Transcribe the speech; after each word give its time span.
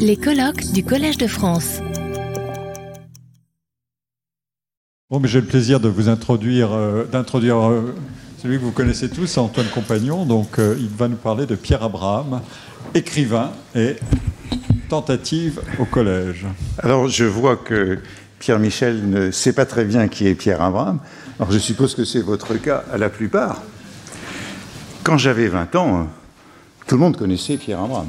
Les 0.00 0.16
colloques 0.16 0.72
du 0.72 0.82
Collège 0.82 1.18
de 1.18 1.28
France. 1.28 1.78
Bon, 5.08 5.20
mais 5.20 5.28
j'ai 5.28 5.40
le 5.40 5.46
plaisir 5.46 5.78
de 5.78 5.88
vous 5.88 6.08
introduire, 6.08 6.72
euh, 6.72 7.04
d'introduire 7.04 7.58
euh, 7.58 7.94
celui 8.42 8.58
que 8.58 8.64
vous 8.64 8.72
connaissez 8.72 9.08
tous, 9.08 9.38
Antoine 9.38 9.68
Compagnon. 9.68 10.26
Donc, 10.26 10.58
euh, 10.58 10.76
il 10.80 10.88
va 10.88 11.06
nous 11.06 11.16
parler 11.16 11.46
de 11.46 11.54
Pierre 11.54 11.84
Abraham, 11.84 12.40
écrivain 12.92 13.52
et 13.76 13.96
tentative 14.88 15.60
au 15.78 15.84
collège. 15.84 16.44
Alors, 16.78 17.06
je 17.06 17.24
vois 17.24 17.56
que 17.56 18.00
Pierre 18.40 18.58
Michel 18.58 19.08
ne 19.08 19.30
sait 19.30 19.52
pas 19.52 19.64
très 19.64 19.84
bien 19.84 20.08
qui 20.08 20.26
est 20.26 20.34
Pierre 20.34 20.60
Abraham. 20.60 20.98
Alors, 21.38 21.52
je 21.52 21.58
suppose 21.58 21.94
que 21.94 22.04
c'est 22.04 22.20
votre 22.20 22.54
cas 22.54 22.82
à 22.92 22.98
la 22.98 23.10
plupart. 23.10 23.62
Quand 25.04 25.18
j'avais 25.18 25.46
20 25.46 25.76
ans, 25.76 26.08
tout 26.88 26.96
le 26.96 27.00
monde 27.00 27.16
connaissait 27.16 27.56
Pierre 27.56 27.80
Abraham. 27.80 28.08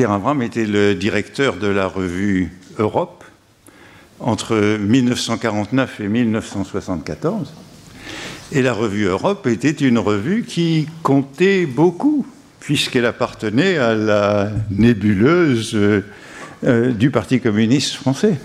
Pierre 0.00 0.12
Abraham 0.12 0.40
était 0.40 0.64
le 0.64 0.94
directeur 0.94 1.56
de 1.56 1.66
la 1.66 1.86
revue 1.86 2.50
Europe 2.78 3.22
entre 4.18 4.78
1949 4.78 6.00
et 6.00 6.08
1974. 6.08 7.52
Et 8.52 8.62
la 8.62 8.72
revue 8.72 9.04
Europe 9.04 9.46
était 9.46 9.68
une 9.72 9.98
revue 9.98 10.44
qui 10.44 10.88
comptait 11.02 11.66
beaucoup, 11.66 12.24
puisqu'elle 12.60 13.04
appartenait 13.04 13.76
à 13.76 13.94
la 13.94 14.50
nébuleuse 14.70 15.74
euh, 15.74 16.92
du 16.92 17.10
Parti 17.10 17.38
communiste 17.40 17.96
français. 17.96 18.40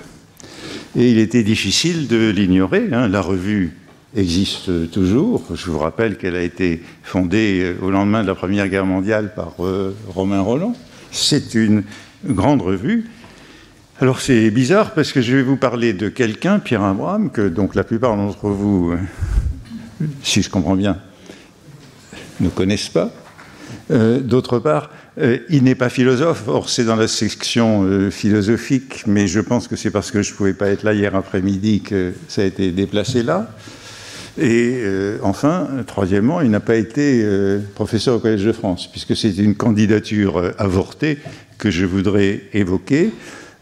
Et 0.98 1.10
il 1.10 1.20
était 1.20 1.44
difficile 1.44 2.10
de 2.10 2.32
l'ignorer. 2.32 2.90
Hein. 2.92 3.08
La 3.08 3.22
revue 3.22 3.78
existe 4.14 4.92
toujours. 4.92 5.46
Je 5.56 5.72
vous 5.72 5.80
rappelle 5.80 6.18
qu'elle 6.18 6.36
a 6.36 6.44
été 6.44 6.84
fondée 7.02 7.62
euh, 7.62 7.76
au 7.82 7.92
lendemain 7.92 8.24
de 8.24 8.28
la 8.28 8.36
Première 8.36 8.68
Guerre 8.68 8.86
mondiale 8.86 9.32
par 9.34 9.54
euh, 9.62 9.96
Romain 10.10 10.42
Roland. 10.42 10.76
C'est 11.16 11.56
une 11.56 11.84
grande 12.26 12.62
revue 12.62 13.06
alors 14.02 14.20
c'est 14.20 14.52
bizarre 14.52 14.94
parce 14.94 15.14
que 15.14 15.22
je 15.22 15.38
vais 15.38 15.42
vous 15.42 15.56
parler 15.56 15.94
de 15.94 16.10
quelqu'un, 16.10 16.60
Pierre 16.60 16.84
Abraham, 16.84 17.32
que 17.32 17.48
donc 17.48 17.76
la 17.76 17.86
plupart 17.86 18.18
d'entre 18.18 18.50
vous, 18.50 18.92
euh, 18.92 18.98
si 20.22 20.42
je 20.42 20.50
comprends 20.50 20.76
bien, 20.76 20.98
ne 22.42 22.50
connaissent 22.50 22.90
pas. 22.90 23.14
Euh, 23.92 24.20
d'autre 24.20 24.60
part, 24.60 24.90
euh, 25.18 25.38
il 25.48 25.64
n'est 25.64 25.76
pas 25.76 25.88
philosophe, 25.88 26.44
or 26.50 26.70
c'est 26.70 26.84
dans 26.84 26.98
la 26.98 27.08
section 27.08 28.10
philosophique, 28.12 29.04
mais 29.08 29.28
je 29.28 29.40
pense 29.40 29.70
que 29.70 29.78
c'est 29.78 29.92
parce 29.92 30.12
que 30.12 30.22
je 30.22 30.34
ne 30.34 30.36
pouvais 30.36 30.54
pas 30.54 30.68
être 30.68 30.84
là 30.84 30.94
hier 30.94 31.16
après-midi 31.16 31.80
que 31.80 32.12
ça 32.28 32.42
a 32.42 32.46
été 32.46 32.74
déplacé 32.74 33.24
là. 33.24 33.50
Et 34.38 34.84
enfin, 35.24 35.68
troisièmement, 35.88 36.42
il 36.42 36.50
n'a 36.50 36.60
pas 36.60 36.76
été 36.76 37.26
professeur 37.74 38.16
au 38.16 38.20
Collège 38.20 38.44
de 38.44 38.52
France, 38.52 38.90
puisque 38.92 39.16
c'est 39.16 39.36
une 39.38 39.56
candidature 39.56 40.54
avortée 40.58 41.20
que 41.58 41.72
je 41.72 41.86
voudrais 41.86 42.42
évoquer. 42.54 43.12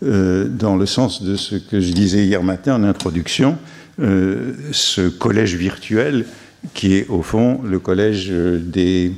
Euh, 0.03 0.47
dans 0.49 0.75
le 0.75 0.85
sens 0.85 1.23
de 1.23 1.35
ce 1.35 1.55
que 1.55 1.79
je 1.79 1.93
disais 1.93 2.25
hier 2.25 2.43
matin 2.43 2.75
en 2.75 2.83
introduction, 2.83 3.57
euh, 4.01 4.53
ce 4.71 5.07
collège 5.07 5.55
virtuel 5.55 6.25
qui 6.73 6.95
est 6.95 7.07
au 7.07 7.21
fond 7.21 7.61
le 7.63 7.79
collège 7.79 8.29
des, 8.29 9.13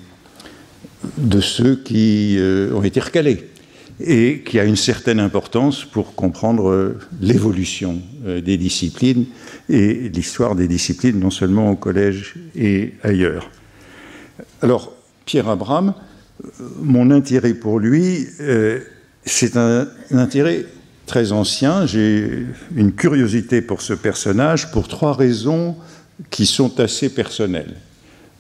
de 1.18 1.42
ceux 1.42 1.76
qui 1.76 2.36
euh, 2.38 2.74
ont 2.74 2.84
été 2.84 3.00
recalés 3.00 3.50
et 4.00 4.44
qui 4.46 4.60
a 4.60 4.66
une 4.66 4.76
certaine 4.76 5.20
importance 5.20 5.86
pour 5.86 6.14
comprendre 6.14 6.98
l'évolution 7.22 8.02
des 8.26 8.58
disciplines 8.58 9.26
et 9.70 10.10
l'histoire 10.10 10.56
des 10.56 10.68
disciplines, 10.68 11.20
non 11.20 11.32
seulement 11.32 11.72
au 11.72 11.76
collège 11.76 12.36
et 12.56 12.94
ailleurs. 13.04 13.50
Alors, 14.62 14.94
Pierre 15.26 15.50
Abraham, 15.50 15.94
mon 16.82 17.12
intérêt 17.12 17.54
pour 17.54 17.80
lui, 17.80 18.28
c'est 19.26 19.58
un, 19.58 19.88
intérêt 20.12 20.66
très 21.06 21.32
ancien. 21.32 21.86
J'ai 21.86 22.46
une 22.76 22.94
curiosité 22.94 23.62
pour 23.62 23.82
ce 23.82 23.94
personnage 23.94 24.72
pour 24.72 24.88
trois 24.88 25.14
raisons 25.14 25.76
qui 26.30 26.46
sont 26.46 26.80
assez 26.80 27.10
personnelles. 27.10 27.76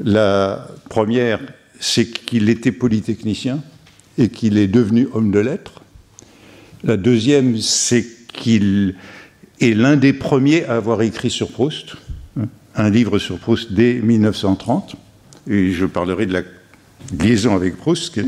La 0.04 0.68
première, 0.90 1.40
c'est 1.80 2.06
qu'il 2.06 2.50
était 2.50 2.72
polytechnicien 2.72 3.62
et 4.18 4.30
qu'il 4.30 4.58
est 4.58 4.68
devenu 4.68 5.08
homme 5.14 5.32
de 5.32 5.40
lettres. 5.40 5.82
La 6.84 6.98
deuxième, 6.98 7.58
c'est 7.58 8.06
qu'il 8.34 8.96
est 9.62 9.74
l'un 9.74 9.96
des 9.96 10.14
premiers 10.14 10.66
à 10.66 10.76
avoir 10.76 11.02
écrit 11.02 11.30
sur 11.30 11.50
Proust, 11.50 11.96
hein, 12.40 12.48
un 12.76 12.90
livre 12.90 13.20
sur 13.20 13.38
Proust 13.38 13.74
dès 13.74 13.94
1930. 13.94 14.96
Et 15.48 15.72
je 15.72 15.86
parlerai 15.86 16.26
de 16.26 16.34
la 16.34 16.42
liaison 17.20 17.56
avec 17.56 17.78
Proust. 17.78 18.20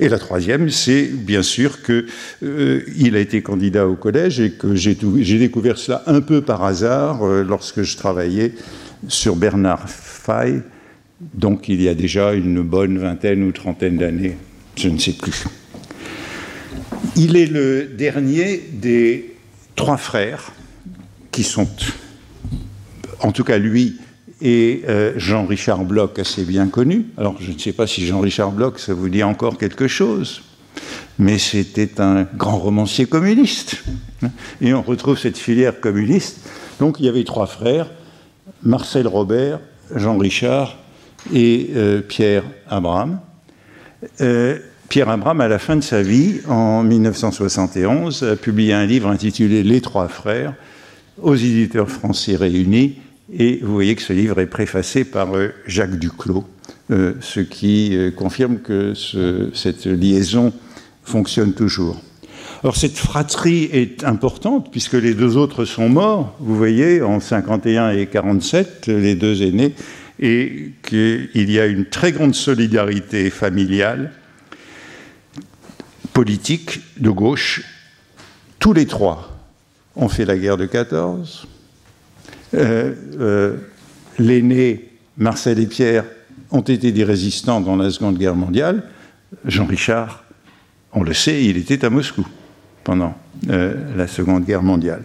Et 0.00 0.08
la 0.08 0.18
troisième, 0.18 0.70
c'est 0.70 1.04
bien 1.04 1.42
sûr 1.42 1.82
qu'il 1.82 2.04
euh, 2.44 3.12
a 3.12 3.18
été 3.18 3.42
candidat 3.42 3.86
au 3.86 3.96
collège 3.96 4.40
et 4.40 4.52
que 4.52 4.74
j'ai 4.74 4.94
découvert 5.38 5.78
cela 5.78 6.02
un 6.06 6.20
peu 6.20 6.40
par 6.40 6.64
hasard 6.64 7.22
euh, 7.22 7.44
lorsque 7.44 7.82
je 7.82 7.96
travaillais 7.96 8.54
sur 9.08 9.36
Bernard 9.36 9.88
Fay, 9.88 10.62
donc 11.34 11.68
il 11.68 11.82
y 11.82 11.88
a 11.88 11.94
déjà 11.94 12.32
une 12.34 12.62
bonne 12.62 12.98
vingtaine 12.98 13.42
ou 13.42 13.52
trentaine 13.52 13.98
d'années, 13.98 14.36
je 14.76 14.88
ne 14.88 14.98
sais 14.98 15.12
plus. 15.12 15.44
Il 17.16 17.36
est 17.36 17.46
le 17.46 17.84
dernier 17.86 18.62
des 18.72 19.34
trois 19.74 19.96
frères 19.96 20.52
qui 21.32 21.42
sont, 21.42 21.66
en 23.20 23.32
tout 23.32 23.42
cas 23.42 23.58
lui, 23.58 23.96
et 24.42 24.82
euh, 24.88 25.12
Jean-Richard 25.16 25.84
Bloch, 25.84 26.18
assez 26.18 26.44
bien 26.44 26.66
connu. 26.68 27.06
Alors, 27.16 27.36
je 27.40 27.52
ne 27.52 27.58
sais 27.58 27.72
pas 27.72 27.86
si 27.86 28.06
Jean-Richard 28.06 28.50
Bloch, 28.50 28.78
ça 28.78 28.92
vous 28.92 29.08
dit 29.08 29.22
encore 29.22 29.56
quelque 29.56 29.88
chose, 29.88 30.42
mais 31.18 31.38
c'était 31.38 32.00
un 32.00 32.24
grand 32.24 32.58
romancier 32.58 33.06
communiste. 33.06 33.84
Et 34.60 34.74
on 34.74 34.82
retrouve 34.82 35.18
cette 35.18 35.38
filière 35.38 35.80
communiste. 35.80 36.40
Donc, 36.80 36.98
il 36.98 37.06
y 37.06 37.08
avait 37.08 37.24
trois 37.24 37.46
frères, 37.46 37.88
Marcel 38.64 39.06
Robert, 39.06 39.60
Jean-Richard 39.94 40.76
et 41.32 41.70
euh, 41.76 42.00
Pierre 42.00 42.44
Abraham. 42.68 43.20
Euh, 44.20 44.58
Pierre 44.88 45.08
Abraham, 45.08 45.40
à 45.40 45.48
la 45.48 45.60
fin 45.60 45.76
de 45.76 45.82
sa 45.82 46.02
vie, 46.02 46.40
en 46.48 46.82
1971, 46.82 48.24
a 48.24 48.36
publié 48.36 48.72
un 48.72 48.84
livre 48.84 49.08
intitulé 49.08 49.62
Les 49.62 49.80
Trois 49.80 50.08
Frères 50.08 50.54
aux 51.22 51.34
éditeurs 51.34 51.90
français 51.90 52.36
réunis 52.36 52.96
et 53.32 53.60
vous 53.62 53.72
voyez 53.72 53.94
que 53.94 54.02
ce 54.02 54.12
livre 54.12 54.40
est 54.40 54.46
préfacé 54.46 55.04
par 55.04 55.34
euh, 55.36 55.48
Jacques 55.66 55.98
Duclos, 55.98 56.44
euh, 56.90 57.14
ce 57.20 57.40
qui 57.40 57.96
euh, 57.96 58.10
confirme 58.10 58.58
que 58.58 58.92
cette 59.54 59.86
liaison 59.86 60.52
fonctionne 61.02 61.54
toujours. 61.54 62.00
Alors 62.62 62.76
cette 62.76 62.98
fratrie 62.98 63.64
est 63.72 64.04
importante 64.04 64.70
puisque 64.70 64.92
les 64.92 65.14
deux 65.14 65.36
autres 65.36 65.64
sont 65.64 65.88
morts, 65.88 66.36
vous 66.40 66.56
voyez, 66.56 67.02
en 67.02 67.20
51 67.20 67.90
et 67.90 68.06
47, 68.06 68.86
les 68.88 69.14
deux 69.14 69.42
aînés, 69.42 69.74
et 70.20 70.72
qu'il 70.82 71.50
y 71.50 71.58
a 71.58 71.66
une 71.66 71.86
très 71.86 72.12
grande 72.12 72.34
solidarité 72.34 73.30
familiale, 73.30 74.12
politique, 76.12 76.80
de 76.98 77.10
gauche. 77.10 77.64
Tous 78.60 78.72
les 78.72 78.86
trois 78.86 79.31
ont 79.96 80.08
fait 80.08 80.24
la 80.24 80.36
guerre 80.36 80.56
de 80.56 80.66
14, 80.66 81.46
euh, 82.54 82.94
euh, 83.18 83.56
l'aîné 84.18 84.90
Marcel 85.16 85.58
et 85.58 85.66
Pierre 85.66 86.04
ont 86.50 86.60
été 86.60 86.92
des 86.92 87.04
résistants 87.04 87.60
dans 87.60 87.76
la 87.76 87.90
Seconde 87.90 88.18
Guerre 88.18 88.34
mondiale. 88.34 88.84
Jean-Richard, 89.46 90.24
on 90.92 91.02
le 91.02 91.14
sait, 91.14 91.44
il 91.44 91.56
était 91.56 91.84
à 91.84 91.90
Moscou 91.90 92.26
pendant 92.84 93.14
euh, 93.48 93.74
la 93.96 94.06
Seconde 94.06 94.44
Guerre 94.44 94.62
mondiale. 94.62 95.02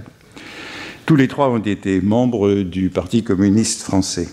Tous 1.05 1.15
les 1.15 1.29
trois 1.29 1.49
ont 1.49 1.59
été 1.59 2.01
membres 2.01 2.63
du 2.63 2.89
Parti 2.89 3.23
communiste 3.23 3.81
français. 3.81 4.27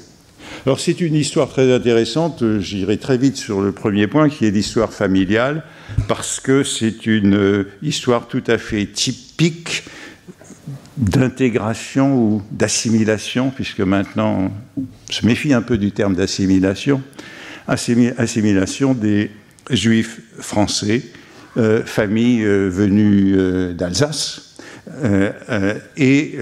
Alors 0.66 0.80
c'est 0.80 1.00
une 1.00 1.14
histoire 1.14 1.48
très 1.48 1.72
intéressante, 1.72 2.42
j'irai 2.58 2.96
très 2.96 3.18
vite 3.18 3.36
sur 3.36 3.60
le 3.60 3.72
premier 3.72 4.06
point 4.06 4.28
qui 4.28 4.46
est 4.46 4.50
l'histoire 4.50 4.92
familiale, 4.92 5.62
parce 6.08 6.40
que 6.40 6.64
c'est 6.64 7.06
une 7.06 7.66
histoire 7.82 8.26
tout 8.28 8.42
à 8.46 8.58
fait 8.58 8.86
typique 8.86 9.84
d'intégration 10.96 12.16
ou 12.16 12.42
d'assimilation, 12.50 13.50
puisque 13.50 13.80
maintenant 13.80 14.52
on 14.76 14.82
se 15.10 15.26
méfie 15.26 15.52
un 15.52 15.62
peu 15.62 15.78
du 15.78 15.92
terme 15.92 16.14
d'assimilation, 16.14 17.02
assimilation 17.66 18.94
des 18.94 19.30
juifs 19.70 20.20
français, 20.38 21.02
euh, 21.56 21.84
famille 21.84 22.42
euh, 22.42 22.68
venue 22.68 23.34
euh, 23.36 23.72
d'Alsace, 23.72 24.56
et 25.96 26.38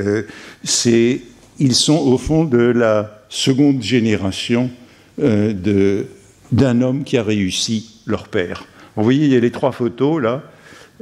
ils 1.58 1.74
sont 1.74 1.98
au 1.98 2.18
fond 2.18 2.44
de 2.44 2.58
la 2.58 3.22
seconde 3.28 3.82
génération 3.82 4.70
d'un 5.16 6.82
homme 6.82 7.04
qui 7.04 7.16
a 7.16 7.22
réussi 7.22 8.00
leur 8.06 8.28
père. 8.28 8.64
Vous 8.96 9.04
voyez, 9.04 9.26
il 9.26 9.32
y 9.32 9.36
a 9.36 9.40
les 9.40 9.52
trois 9.52 9.70
photos 9.72 10.20
là. 10.20 10.42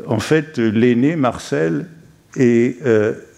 En 0.07 0.21
fait, 0.21 0.59
l'aîné, 0.59 1.17
Marcel, 1.17 1.87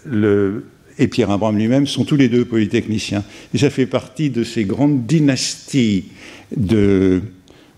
et 0.05 0.99
et 0.99 1.07
Pierre 1.07 1.31
Abraham 1.31 1.57
lui-même 1.57 1.87
sont 1.87 2.05
tous 2.05 2.15
les 2.15 2.29
deux 2.29 2.45
polytechniciens. 2.45 3.23
Et 3.53 3.57
ça 3.57 3.71
fait 3.71 3.87
partie 3.87 4.29
de 4.29 4.43
ces 4.43 4.63
grandes 4.63 5.07
dynasties 5.07 6.05
de 6.55 7.21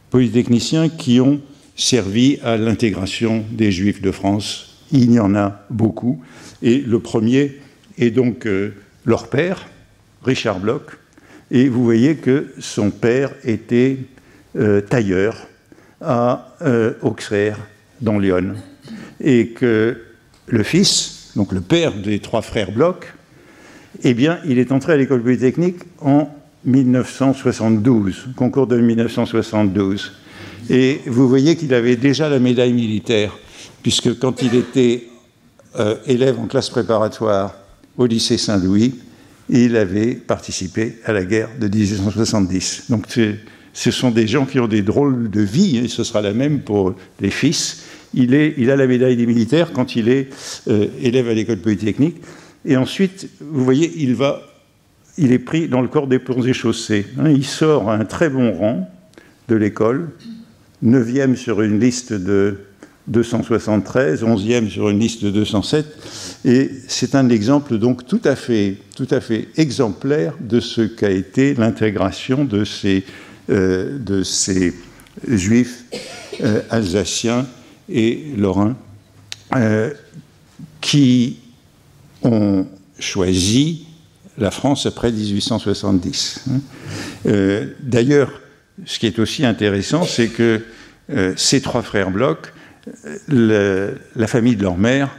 polytechniciens 0.09 0.89
qui 0.89 1.21
ont 1.21 1.39
servi 1.75 2.39
à 2.43 2.57
l'intégration 2.57 3.43
des 3.51 3.71
Juifs 3.71 4.01
de 4.01 4.11
France. 4.11 4.81
Il 4.91 5.11
y 5.11 5.19
en 5.19 5.35
a 5.35 5.65
beaucoup. 5.69 6.21
Et 6.61 6.79
le 6.79 6.99
premier 6.99 7.59
est 7.97 8.11
donc 8.11 8.45
euh, 8.47 8.73
leur 9.05 9.29
père, 9.29 9.67
Richard 10.23 10.59
Bloch. 10.59 10.97
Et 11.51 11.69
vous 11.69 11.83
voyez 11.83 12.15
que 12.15 12.53
son 12.59 12.91
père 12.91 13.31
était 13.43 13.97
euh, 14.57 14.81
tailleur 14.81 15.47
à 16.01 16.55
euh, 16.61 16.93
Auxerre, 17.01 17.59
dans 18.01 18.19
Lyon. 18.19 18.55
Et 19.21 19.49
que 19.49 20.01
le 20.47 20.63
fils, 20.63 21.14
donc 21.35 21.51
le 21.51 21.61
père 21.61 21.93
des 21.93 22.19
trois 22.19 22.41
frères 22.41 22.71
Bloch, 22.71 23.13
eh 24.03 24.13
bien, 24.13 24.39
il 24.45 24.59
est 24.59 24.71
entré 24.71 24.93
à 24.93 24.97
l'école 24.97 25.21
polytechnique 25.21 25.77
en 26.01 26.29
1972, 26.65 28.29
concours 28.35 28.67
de 28.67 28.79
1972. 28.79 30.13
Et 30.69 31.01
vous 31.05 31.27
voyez 31.27 31.55
qu'il 31.55 31.73
avait 31.73 31.95
déjà 31.95 32.27
la 32.27 32.39
médaille 32.39 32.73
militaire, 32.73 33.37
puisque 33.83 34.17
quand 34.19 34.41
il 34.41 34.55
était 34.55 35.07
euh, 35.79 35.95
élève 36.07 36.39
en 36.39 36.47
classe 36.47 36.69
préparatoire 36.69 37.55
au 37.97 38.05
lycée 38.05 38.37
Saint-Louis, 38.37 38.95
il 39.49 39.75
avait 39.77 40.15
participé 40.15 40.95
à 41.05 41.13
la 41.13 41.23
guerre 41.23 41.49
de 41.59 41.67
1870. 41.67 42.85
Donc 42.89 43.05
ce 43.73 43.91
sont 43.91 44.09
des 44.09 44.27
gens 44.27 44.45
qui 44.45 44.59
ont 44.59 44.67
des 44.67 44.81
drôles 44.81 45.29
de 45.29 45.41
vie, 45.41 45.77
et 45.77 45.87
ce 45.87 46.03
sera 46.03 46.21
la 46.21 46.33
même 46.33 46.61
pour 46.61 46.95
les 47.19 47.29
fils. 47.29 47.83
Il, 48.13 48.69
a 48.69 48.75
la 48.75 48.87
médaille 48.87 49.17
des 49.17 49.25
militaires 49.25 49.73
quand 49.73 49.95
il 49.95 50.09
est 50.09 50.29
euh, 50.67 50.87
élève 51.01 51.27
à 51.27 51.33
l'école 51.33 51.57
polytechnique. 51.57 52.17
Et 52.65 52.77
ensuite, 52.77 53.29
vous 53.41 53.63
voyez, 53.63 53.91
il, 53.97 54.15
va, 54.15 54.41
est 55.17 55.39
pris 55.39 55.67
dans 55.67 55.81
le 55.81 55.87
corps 55.87 56.07
des 56.07 56.19
ponts 56.19 56.43
et 56.43 56.53
chaussées. 56.53 57.05
Hein. 57.19 57.29
il 57.29 57.45
sort 57.45 57.89
à 57.89 57.95
un 57.95 58.05
très 58.05 58.29
bon 58.29 58.53
rang 58.53 58.89
de 59.47 59.55
l'école, 59.55 60.09
neuvième 60.81 61.35
sur 61.35 61.61
une 61.61 61.79
liste 61.79 62.13
de 62.13 62.59
273, 63.07 64.23
onzième 64.23 64.69
sur 64.69 64.89
une 64.89 64.99
liste 64.99 65.23
de 65.23 65.29
207, 65.29 65.85
et 66.45 66.71
c'est 66.87 67.13
un 67.13 67.29
exemple 67.29 67.77
donc 67.77 68.05
tout 68.07 68.21
à 68.23 68.35
fait, 68.35 68.77
tout 68.95 69.07
à 69.11 69.21
fait 69.21 69.47
exemplaire 69.57 70.33
de 70.39 70.59
ce 70.59 70.81
qu'a 70.81 71.11
été 71.11 71.53
l'intégration 71.53 72.45
de 72.45 72.63
ces, 72.63 73.03
euh, 73.51 74.23
juifs 75.27 75.83
euh, 76.41 76.61
alsaciens 76.71 77.45
et 77.89 78.33
lorrains 78.37 78.75
euh, 79.55 79.91
qui 80.81 81.37
ont 82.23 82.65
choisi 82.99 83.85
la 84.37 84.51
France 84.51 84.85
après 84.85 85.11
1870. 85.11 86.45
Hein. 86.49 86.59
Euh, 87.27 87.67
d'ailleurs, 87.79 88.41
ce 88.85 88.99
qui 88.99 89.07
est 89.07 89.19
aussi 89.19 89.45
intéressant, 89.45 90.03
c'est 90.03 90.27
que 90.27 90.61
euh, 91.11 91.33
ces 91.37 91.61
trois 91.61 91.81
frères 91.81 92.11
Bloch, 92.11 92.53
la 93.27 94.27
famille 94.27 94.55
de 94.55 94.63
leur 94.63 94.77
mère, 94.77 95.15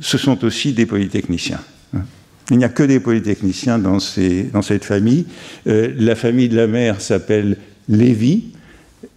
ce 0.00 0.18
sont 0.18 0.44
aussi 0.44 0.72
des 0.72 0.86
polytechniciens. 0.86 1.60
Hein. 1.94 2.02
Il 2.50 2.58
n'y 2.58 2.64
a 2.64 2.68
que 2.68 2.82
des 2.82 3.00
polytechniciens 3.00 3.78
dans, 3.78 3.98
cette 3.98 4.84
famille. 4.84 5.26
La 5.64 6.14
famille 6.14 6.48
de 6.48 6.56
la 6.56 6.66
mère 6.66 7.00
s'appelle 7.00 7.56
Lévy, 7.88 8.52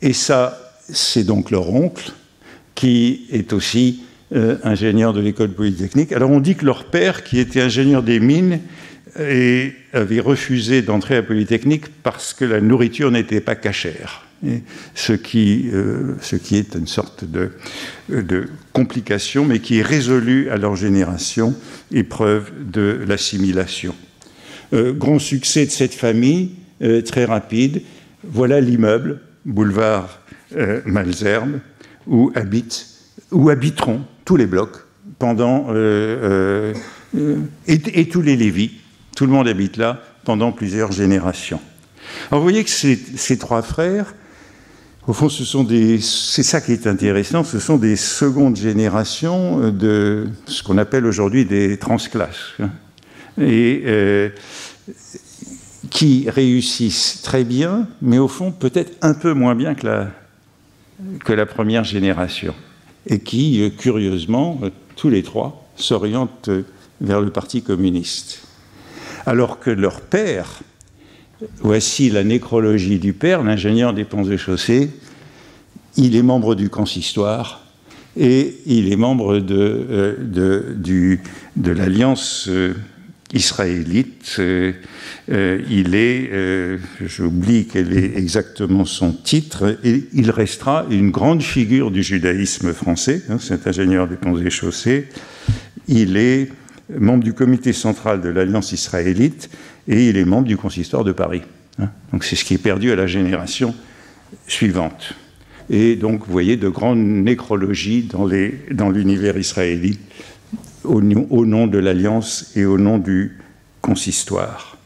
et 0.01 0.13
ça, 0.13 0.73
c'est 0.89 1.23
donc 1.23 1.51
leur 1.51 1.69
oncle, 1.73 2.11
qui 2.75 3.25
est 3.31 3.53
aussi 3.53 4.03
euh, 4.35 4.57
ingénieur 4.63 5.13
de 5.13 5.21
l'école 5.21 5.49
polytechnique. 5.49 6.11
Alors 6.11 6.29
on 6.29 6.39
dit 6.39 6.55
que 6.55 6.65
leur 6.65 6.85
père, 6.85 7.23
qui 7.23 7.39
était 7.39 7.61
ingénieur 7.61 8.03
des 8.03 8.19
mines, 8.19 8.59
et 9.19 9.73
avait 9.93 10.19
refusé 10.19 10.81
d'entrer 10.81 11.15
à 11.15 11.23
Polytechnique 11.23 11.85
parce 12.03 12.33
que 12.33 12.43
la 12.43 12.59
nourriture 12.59 13.11
n'était 13.11 13.39
pas 13.39 13.55
cachère. 13.55 14.25
ce, 14.93 15.13
qui, 15.13 15.69
euh, 15.73 16.15
ce 16.21 16.35
qui 16.35 16.57
est 16.57 16.75
une 16.75 16.87
sorte 16.87 17.23
de, 17.23 17.51
complication, 18.73 19.45
mais 19.45 19.59
qui 19.59 19.77
est 19.77 19.83
résolu 19.83 20.49
à 20.49 20.57
leur 20.57 20.75
génération, 20.75 21.55
épreuve 21.93 22.51
de 22.69 22.99
l'assimilation. 23.07 23.95
Euh, 24.73 24.91
grand 24.91 25.19
succès 25.19 25.65
de 25.65 25.71
cette 25.71 25.93
famille, 25.93 26.51
très 27.05 27.23
rapide. 27.23 27.83
Voilà 28.23 28.59
l'immeuble, 28.59 29.21
boulevard 29.45 30.19
Malzerbe, 30.85 31.59
où 32.07 32.31
habitent, 32.35 32.87
où 33.31 33.49
habiteront 33.49 34.01
tous 34.23 34.35
les 34.35 34.45
blocs, 34.45 34.85
pendant, 35.19 35.67
euh, 35.69 36.73
euh, 37.15 37.37
et, 37.67 38.09
tous 38.09 38.21
les 38.21 38.35
Lévis. 38.35 38.71
Tout 39.15 39.25
le 39.25 39.31
monde 39.31 39.47
habite 39.47 39.77
là 39.77 40.01
pendant 40.25 40.51
plusieurs 40.51 40.91
générations. 40.91 41.61
Alors 42.29 42.41
vous 42.41 42.49
voyez 42.49 42.63
que 42.63 42.69
ces, 42.69 43.37
trois 43.37 43.61
frères, 43.61 44.13
au 45.07 45.13
fond, 45.13 45.29
ce 45.29 45.45
sont 45.45 45.63
des, 45.63 45.99
c'est 46.01 46.43
ça 46.43 46.59
qui 46.59 46.73
est 46.73 46.87
intéressant, 46.87 47.43
ce 47.43 47.59
sont 47.59 47.77
des 47.77 47.95
secondes 47.95 48.55
générations 48.55 49.71
de 49.71 50.27
ce 50.47 50.63
qu'on 50.63 50.77
appelle 50.77 51.05
aujourd'hui 51.05 51.45
des 51.45 51.77
transclasses, 51.77 52.53
hein, 52.59 52.71
et 53.39 53.83
euh, 53.85 54.29
qui 55.91 56.29
réussissent 56.29 57.21
très 57.21 57.43
bien, 57.43 57.87
mais 58.01 58.17
au 58.17 58.27
fond 58.27 58.51
peut-être 58.51 58.97
un 59.01 59.13
peu 59.13 59.33
moins 59.33 59.55
bien 59.55 59.75
que 59.75 59.85
la, 59.85 60.11
que 61.23 61.33
la 61.33 61.45
première 61.45 61.83
génération 61.83 62.53
et 63.07 63.19
qui, 63.19 63.61
euh, 63.61 63.69
curieusement, 63.69 64.59
euh, 64.63 64.69
tous 64.95 65.09
les 65.09 65.23
trois, 65.23 65.67
s'orientent 65.75 66.49
euh, 66.49 66.65
vers 67.01 67.21
le 67.21 67.29
Parti 67.29 67.61
communiste. 67.61 68.47
Alors 69.25 69.59
que 69.59 69.69
leur 69.69 70.01
père, 70.01 70.61
voici 71.59 72.09
la 72.09 72.23
nécrologie 72.23 72.99
du 72.99 73.13
père, 73.13 73.43
l'ingénieur 73.43 73.93
des 73.93 74.05
ponts 74.05 74.29
et 74.29 74.37
chaussées, 74.37 74.89
il 75.97 76.15
est 76.15 76.23
membre 76.23 76.55
du 76.55 76.69
consistoire 76.69 77.61
et 78.17 78.57
il 78.65 78.91
est 78.91 78.95
membre 78.95 79.39
de, 79.39 80.17
de, 80.21 81.19
de 81.55 81.71
l'Alliance 81.71 82.49
israélite. 83.33 84.35
Euh, 84.39 84.73
euh, 85.31 85.61
il 85.69 85.95
est, 85.95 86.29
euh, 86.31 86.77
j'oublie 87.01 87.67
quel 87.71 87.97
est 87.97 88.17
exactement 88.17 88.85
son 88.85 89.11
titre, 89.11 89.77
et 89.83 90.05
il 90.13 90.29
restera 90.31 90.85
une 90.89 91.11
grande 91.11 91.41
figure 91.41 91.91
du 91.91 92.03
judaïsme 92.03 92.73
français, 92.73 93.23
hein, 93.29 93.37
cet 93.39 93.67
ingénieur 93.67 94.07
des 94.07 94.15
ponts 94.15 94.37
et 94.37 94.49
chaussées. 94.49 95.07
Il 95.87 96.17
est 96.17 96.49
membre 96.95 97.23
du 97.23 97.33
comité 97.33 97.73
central 97.73 98.21
de 98.21 98.29
l'Alliance 98.29 98.71
israélite 98.71 99.49
et 99.87 100.09
il 100.09 100.17
est 100.17 100.25
membre 100.25 100.47
du 100.47 100.57
consistoire 100.57 101.03
de 101.03 101.11
Paris. 101.11 101.41
Hein. 101.79 101.89
Donc 102.11 102.23
c'est 102.23 102.35
ce 102.35 102.45
qui 102.45 102.53
est 102.53 102.59
perdu 102.59 102.91
à 102.91 102.95
la 102.95 103.07
génération 103.07 103.73
suivante. 104.47 105.13
Et 105.69 105.95
donc 105.95 106.25
vous 106.25 106.31
voyez 106.31 106.57
de 106.57 106.69
grandes 106.69 106.99
nécrologies 106.99 108.03
dans 108.03 108.27
l'univers 108.27 109.33
dans 109.33 109.39
israélite 109.39 109.99
au, 110.85 111.01
nom 111.01 111.67
de 111.67 111.77
l'Alliance 111.77 112.51
et 112.55 112.65
au 112.65 112.77
nom 112.77 112.97
du 112.97 113.37
consistoire. 113.81 114.77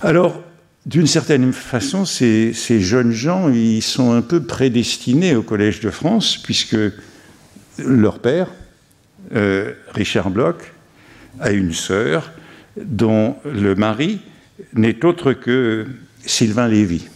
Alors, 0.00 0.42
d'une 0.86 1.06
certaine 1.06 1.52
façon, 1.52 2.04
ces, 2.04 2.52
jeunes 2.80 3.12
gens, 3.12 3.48
ils 3.50 3.82
sont 3.82 4.12
un 4.12 4.22
peu 4.22 4.42
prédestinés 4.42 5.36
au 5.36 5.42
Collège 5.42 5.80
de 5.80 5.90
France, 5.90 6.36
puisque 6.42 6.76
leur 7.78 8.18
père, 8.18 8.48
euh, 9.34 9.72
Richard 9.92 10.30
Bloch, 10.30 10.72
a 11.40 11.52
une 11.52 11.72
sœur 11.72 12.32
dont 12.76 13.36
le 13.44 13.74
mari 13.74 14.20
n'est 14.74 15.04
autre 15.04 15.32
que 15.32 15.86
Sylvain 16.24 16.68
Lévy, 16.68 17.08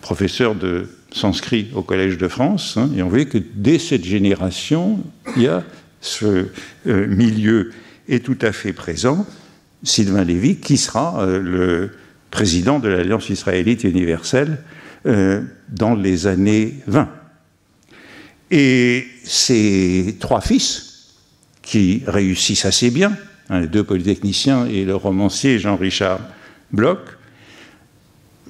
professeur 0.00 0.54
de 0.54 0.88
sanskrit 1.12 1.68
au 1.74 1.82
Collège 1.82 2.18
de 2.18 2.28
France. 2.28 2.76
Hein, 2.76 2.90
et 2.96 3.02
on 3.02 3.08
voit 3.08 3.24
que 3.24 3.38
dès 3.38 3.78
cette 3.78 4.04
génération, 4.04 5.00
il 5.36 5.42
y 5.42 5.48
a 5.48 5.62
ce 6.04 6.48
euh, 6.86 7.06
milieu 7.06 7.72
est 8.08 8.22
tout 8.22 8.36
à 8.42 8.52
fait 8.52 8.74
présent, 8.74 9.26
Sylvain 9.82 10.22
Lévy, 10.22 10.56
qui 10.56 10.76
sera 10.76 11.22
euh, 11.22 11.40
le 11.40 11.90
président 12.30 12.78
de 12.78 12.88
l'Alliance 12.88 13.30
israélite 13.30 13.84
universelle 13.84 14.58
euh, 15.06 15.40
dans 15.70 15.94
les 15.94 16.26
années 16.26 16.74
20. 16.88 17.08
Et 18.50 19.06
ses 19.24 20.16
trois 20.20 20.42
fils, 20.42 21.14
qui 21.62 22.02
réussissent 22.06 22.66
assez 22.66 22.90
bien, 22.90 23.16
hein, 23.48 23.60
les 23.60 23.66
deux 23.66 23.82
polytechniciens 23.82 24.66
et 24.66 24.84
le 24.84 24.94
romancier 24.94 25.58
Jean-Richard 25.58 26.20
Bloch, 26.70 27.16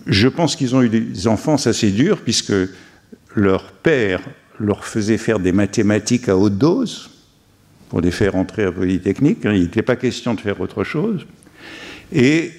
je 0.06 0.26
pense 0.26 0.56
qu'ils 0.56 0.75
ont 0.75 0.82
eu 0.82 0.88
des 0.88 1.28
enfances 1.28 1.68
assez 1.68 1.92
dures, 1.92 2.20
puisque 2.20 2.52
leur 3.37 3.70
père 3.70 4.20
leur 4.58 4.84
faisait 4.84 5.18
faire 5.18 5.38
des 5.38 5.52
mathématiques 5.52 6.28
à 6.28 6.37
haute 6.37 6.58
dose, 6.58 7.13
pour 7.88 8.00
les 8.00 8.10
faire 8.10 8.36
entrer 8.36 8.64
à 8.64 8.72
Polytechnique. 8.72 9.44
Hein, 9.46 9.52
il 9.54 9.62
n'était 9.62 9.82
pas 9.82 9.96
question 9.96 10.34
de 10.34 10.40
faire 10.40 10.60
autre 10.60 10.84
chose. 10.84 11.26
Et 12.12 12.50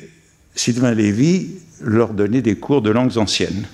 Sylvain 0.56 0.94
Lévy 0.94 1.52
leur 1.82 2.14
donnait 2.14 2.42
des 2.42 2.56
cours 2.56 2.82
de 2.82 2.90
langues 2.90 3.18
anciennes. 3.18 3.66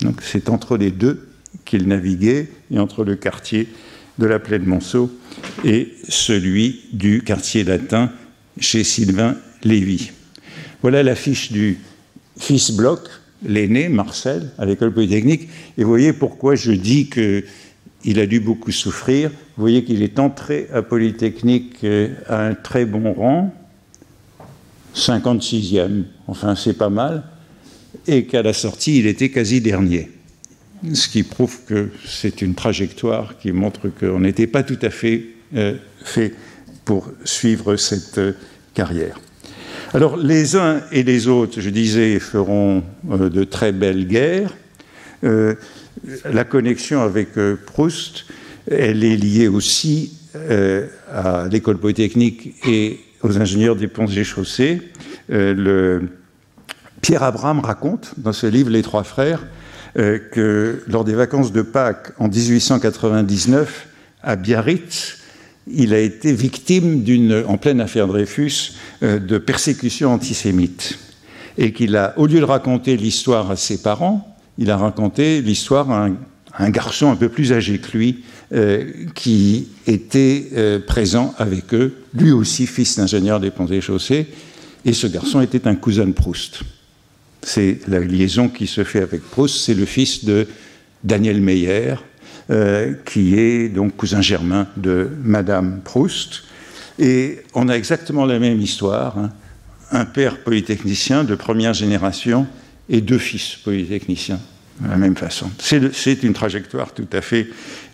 Donc 0.00 0.20
c'est 0.22 0.48
entre 0.48 0.76
les 0.76 0.90
deux 0.90 1.28
qu'il 1.64 1.86
naviguait, 1.86 2.48
et 2.70 2.78
entre 2.78 3.04
le 3.04 3.14
quartier 3.14 3.68
de 4.18 4.26
la 4.26 4.38
Plaine 4.38 4.64
Monceau 4.64 5.10
et 5.64 5.92
celui 6.08 6.82
du 6.92 7.22
quartier 7.22 7.64
latin 7.64 8.10
chez 8.58 8.84
Sylvain 8.84 9.36
Lévy. 9.62 10.10
Voilà 10.82 11.02
l'affiche 11.02 11.52
du 11.52 11.78
fils 12.36 12.70
Bloch 12.72 13.08
l'aîné, 13.46 13.88
Marcel, 13.88 14.50
à 14.58 14.64
l'école 14.64 14.92
polytechnique. 14.92 15.48
Et 15.76 15.84
vous 15.84 15.90
voyez 15.90 16.12
pourquoi 16.12 16.54
je 16.54 16.72
dis 16.72 17.08
qu'il 18.04 18.20
a 18.20 18.26
dû 18.26 18.38
beaucoup 18.38 18.70
souffrir. 18.70 19.30
Vous 19.30 19.62
voyez 19.62 19.82
qu'il 19.82 20.02
est 20.02 20.18
entré 20.18 20.68
à 20.74 20.82
Polytechnique 20.82 21.78
euh, 21.84 22.08
à 22.28 22.48
un 22.48 22.54
très 22.54 22.84
bon 22.84 23.14
rang, 23.14 23.54
56e, 24.94 26.04
enfin 26.26 26.54
c'est 26.54 26.76
pas 26.76 26.90
mal, 26.90 27.24
et 28.06 28.26
qu'à 28.26 28.42
la 28.42 28.52
sortie, 28.52 28.98
il 28.98 29.06
était 29.06 29.30
quasi 29.30 29.62
dernier. 29.62 30.10
Ce 30.92 31.08
qui 31.08 31.22
prouve 31.22 31.60
que 31.66 31.88
c'est 32.06 32.42
une 32.42 32.54
trajectoire 32.54 33.38
qui 33.38 33.52
montre 33.52 33.88
qu'on 33.88 34.20
n'était 34.20 34.46
pas 34.46 34.62
tout 34.62 34.78
à 34.82 34.90
fait 34.90 35.24
euh, 35.56 35.76
fait 36.04 36.34
pour 36.84 37.10
suivre 37.24 37.76
cette 37.76 38.18
euh, 38.18 38.32
carrière. 38.74 39.18
Alors 39.94 40.18
les 40.18 40.56
uns 40.56 40.82
et 40.92 41.04
les 41.04 41.26
autres, 41.26 41.62
je 41.62 41.70
disais, 41.70 42.18
feront 42.18 42.82
de 43.04 43.44
très 43.44 43.72
belles 43.72 44.06
guerres. 44.06 44.52
La 46.24 46.44
connexion 46.44 47.02
avec 47.02 47.30
Proust, 47.66 48.26
elle 48.70 49.04
est 49.04 49.16
liée 49.16 49.48
aussi 49.48 50.12
à 51.12 51.46
l'école 51.50 51.78
polytechnique 51.78 52.54
et 52.66 53.00
aux 53.22 53.38
ingénieurs 53.38 53.76
des 53.76 53.88
ponts 53.88 54.06
et 54.06 54.24
chaussées. 54.24 54.82
le, 55.28 56.08
Pierre 57.00 57.22
Abraham 57.22 57.60
raconte 57.60 58.14
dans 58.16 58.32
ce 58.32 58.46
livre 58.46 58.70
Les 58.70 58.82
Trois 58.82 59.04
Frères 59.04 59.46
que 59.94 60.82
lors 60.88 61.04
des 61.04 61.14
vacances 61.14 61.52
de 61.52 61.62
Pâques 61.62 62.12
en 62.18 62.28
1899 62.28 63.88
à 64.22 64.36
Biarritz, 64.36 65.18
il 65.66 65.94
a 65.94 65.98
été 65.98 66.32
victime 66.32 67.02
d'une, 67.02 67.44
en 67.46 67.56
pleine 67.56 67.80
affaire 67.80 68.06
Dreyfus, 68.06 68.74
euh, 69.02 69.18
de 69.18 69.38
persécution 69.38 70.12
antisémite. 70.12 70.98
Et 71.56 71.72
qu'il 71.72 71.96
a, 71.96 72.14
au 72.18 72.26
lieu 72.26 72.40
de 72.40 72.44
raconter 72.44 72.96
l'histoire 72.96 73.50
à 73.50 73.56
ses 73.56 73.80
parents, 73.80 74.33
il 74.58 74.70
a 74.70 74.76
raconté 74.76 75.40
l'histoire 75.42 75.90
à 75.90 76.08
un, 76.58 76.70
garçon 76.70 77.10
un 77.10 77.16
peu 77.16 77.28
plus 77.28 77.52
âgé 77.52 77.78
que 77.78 77.96
lui, 77.96 78.24
euh, 78.52 78.84
qui 79.14 79.68
était 79.86 80.50
euh, 80.54 80.78
présent 80.78 81.34
avec 81.38 81.74
eux, 81.74 81.96
lui 82.14 82.30
aussi 82.30 82.66
fils 82.66 82.96
d'ingénieur 82.96 83.40
des 83.40 83.50
ponts 83.50 83.66
et 83.66 83.80
chaussées, 83.80 84.28
et 84.84 84.92
ce 84.92 85.06
garçon 85.06 85.40
était 85.40 85.66
un 85.66 85.74
cousin 85.74 86.06
de 86.06 86.12
Proust. 86.12 86.60
C'est 87.42 87.80
la 87.88 88.00
liaison 88.00 88.48
qui 88.48 88.66
se 88.66 88.84
fait 88.84 89.00
avec 89.00 89.22
Proust, 89.22 89.56
c'est 89.56 89.74
le 89.74 89.84
fils 89.84 90.24
de 90.24 90.46
Daniel 91.02 91.40
Meyer, 91.40 91.94
euh, 92.50 92.94
qui 93.06 93.38
est 93.38 93.68
donc 93.68 93.96
cousin 93.96 94.20
germain 94.20 94.66
de 94.76 95.08
Madame 95.22 95.80
Proust. 95.82 96.42
Et 96.98 97.40
on 97.54 97.68
a 97.68 97.74
exactement 97.74 98.26
la 98.26 98.38
même 98.38 98.60
histoire. 98.60 99.18
Hein. 99.18 99.32
Un 99.90 100.04
père 100.04 100.42
polytechnicien 100.42 101.24
de 101.24 101.34
première 101.34 101.74
génération 101.74 102.46
et 102.88 103.00
deux 103.00 103.18
fils 103.18 103.56
polytechniciens, 103.56 104.40
de 104.80 104.88
la 104.88 104.96
même 104.96 105.16
façon. 105.16 105.50
C'est 105.58 106.22
une 106.22 106.34
trajectoire 106.34 106.92
tout 106.92 107.08
à 107.12 107.20
fait 107.20 107.48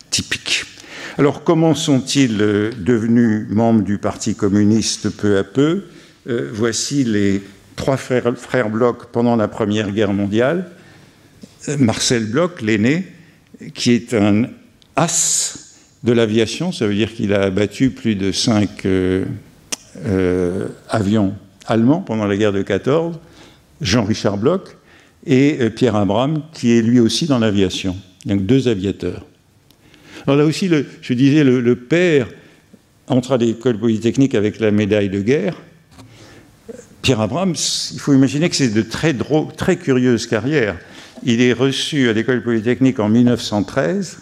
typique. 0.09 0.65
Alors 1.17 1.43
comment 1.43 1.75
sont-ils 1.75 2.41
euh, 2.41 2.71
devenus 2.77 3.47
membres 3.49 3.83
du 3.83 3.97
Parti 3.97 4.35
communiste 4.35 5.09
peu 5.09 5.37
à 5.37 5.43
peu? 5.43 5.85
Euh, 6.27 6.49
Voici 6.53 7.03
les 7.03 7.41
trois 7.75 7.97
frères, 7.97 8.69
Bloch 8.69 9.07
pendant 9.11 9.35
la 9.35 9.47
Première 9.47 9.91
Guerre 9.91 10.13
mondiale. 10.13 10.71
Marcel 11.77 12.25
Bloch, 12.25 12.61
l'aîné, 12.61 13.05
qui 13.73 13.91
est 13.91 14.13
un 14.13 14.45
as 14.95 15.57
de 16.03 16.11
l'aviation, 16.11 16.71
ça 16.71 16.87
veut 16.87 16.95
dire 16.95 17.13
qu'il 17.13 17.33
a 17.33 17.43
abattu 17.43 17.91
plus 17.91 18.15
de 18.15 18.31
cinq 18.31 18.85
euh, 18.85 19.25
euh, 20.05 20.67
avions 20.89 21.35
allemands 21.67 22.01
pendant 22.01 22.25
la 22.25 22.35
guerre 22.37 22.53
de 22.53 22.63
14, 22.63 23.19
Jean-Richard 23.81 24.37
Bloch 24.37 24.77
et 25.25 25.57
euh, 25.59 25.69
Pierre 25.69 25.95
Abraham, 25.95 26.43
qui 26.53 26.71
est 26.77 26.81
lui 26.81 26.99
aussi 26.99 27.25
dans 27.25 27.39
l'aviation. 27.39 27.95
A 28.29 28.35
deux 28.35 28.67
aviateurs. 28.67 29.25
Alors 30.25 30.37
là 30.37 30.45
aussi, 30.45 30.69
je 31.01 31.13
disais, 31.13 31.43
le, 31.43 31.75
père 31.75 32.27
entre 33.07 33.33
à 33.33 33.37
l'école 33.37 33.79
polytechnique 33.79 34.35
avec 34.35 34.59
la 34.59 34.71
médaille 34.71 35.09
de 35.09 35.21
guerre. 35.21 35.59
Pierre 37.01 37.21
Abraham, 37.21 37.55
il 37.93 37.99
faut 37.99 38.13
imaginer 38.13 38.47
que 38.49 38.55
c'est 38.55 38.69
de 38.69 38.83
très, 38.83 39.15
très 39.57 39.77
curieuses 39.77 40.27
carrières. 40.27 40.77
Il 41.23 41.41
est 41.41 41.53
reçu 41.53 42.09
à 42.09 42.13
l'école 42.13 42.43
polytechnique 42.43 42.99
en 42.99 43.09
1913. 43.09 44.19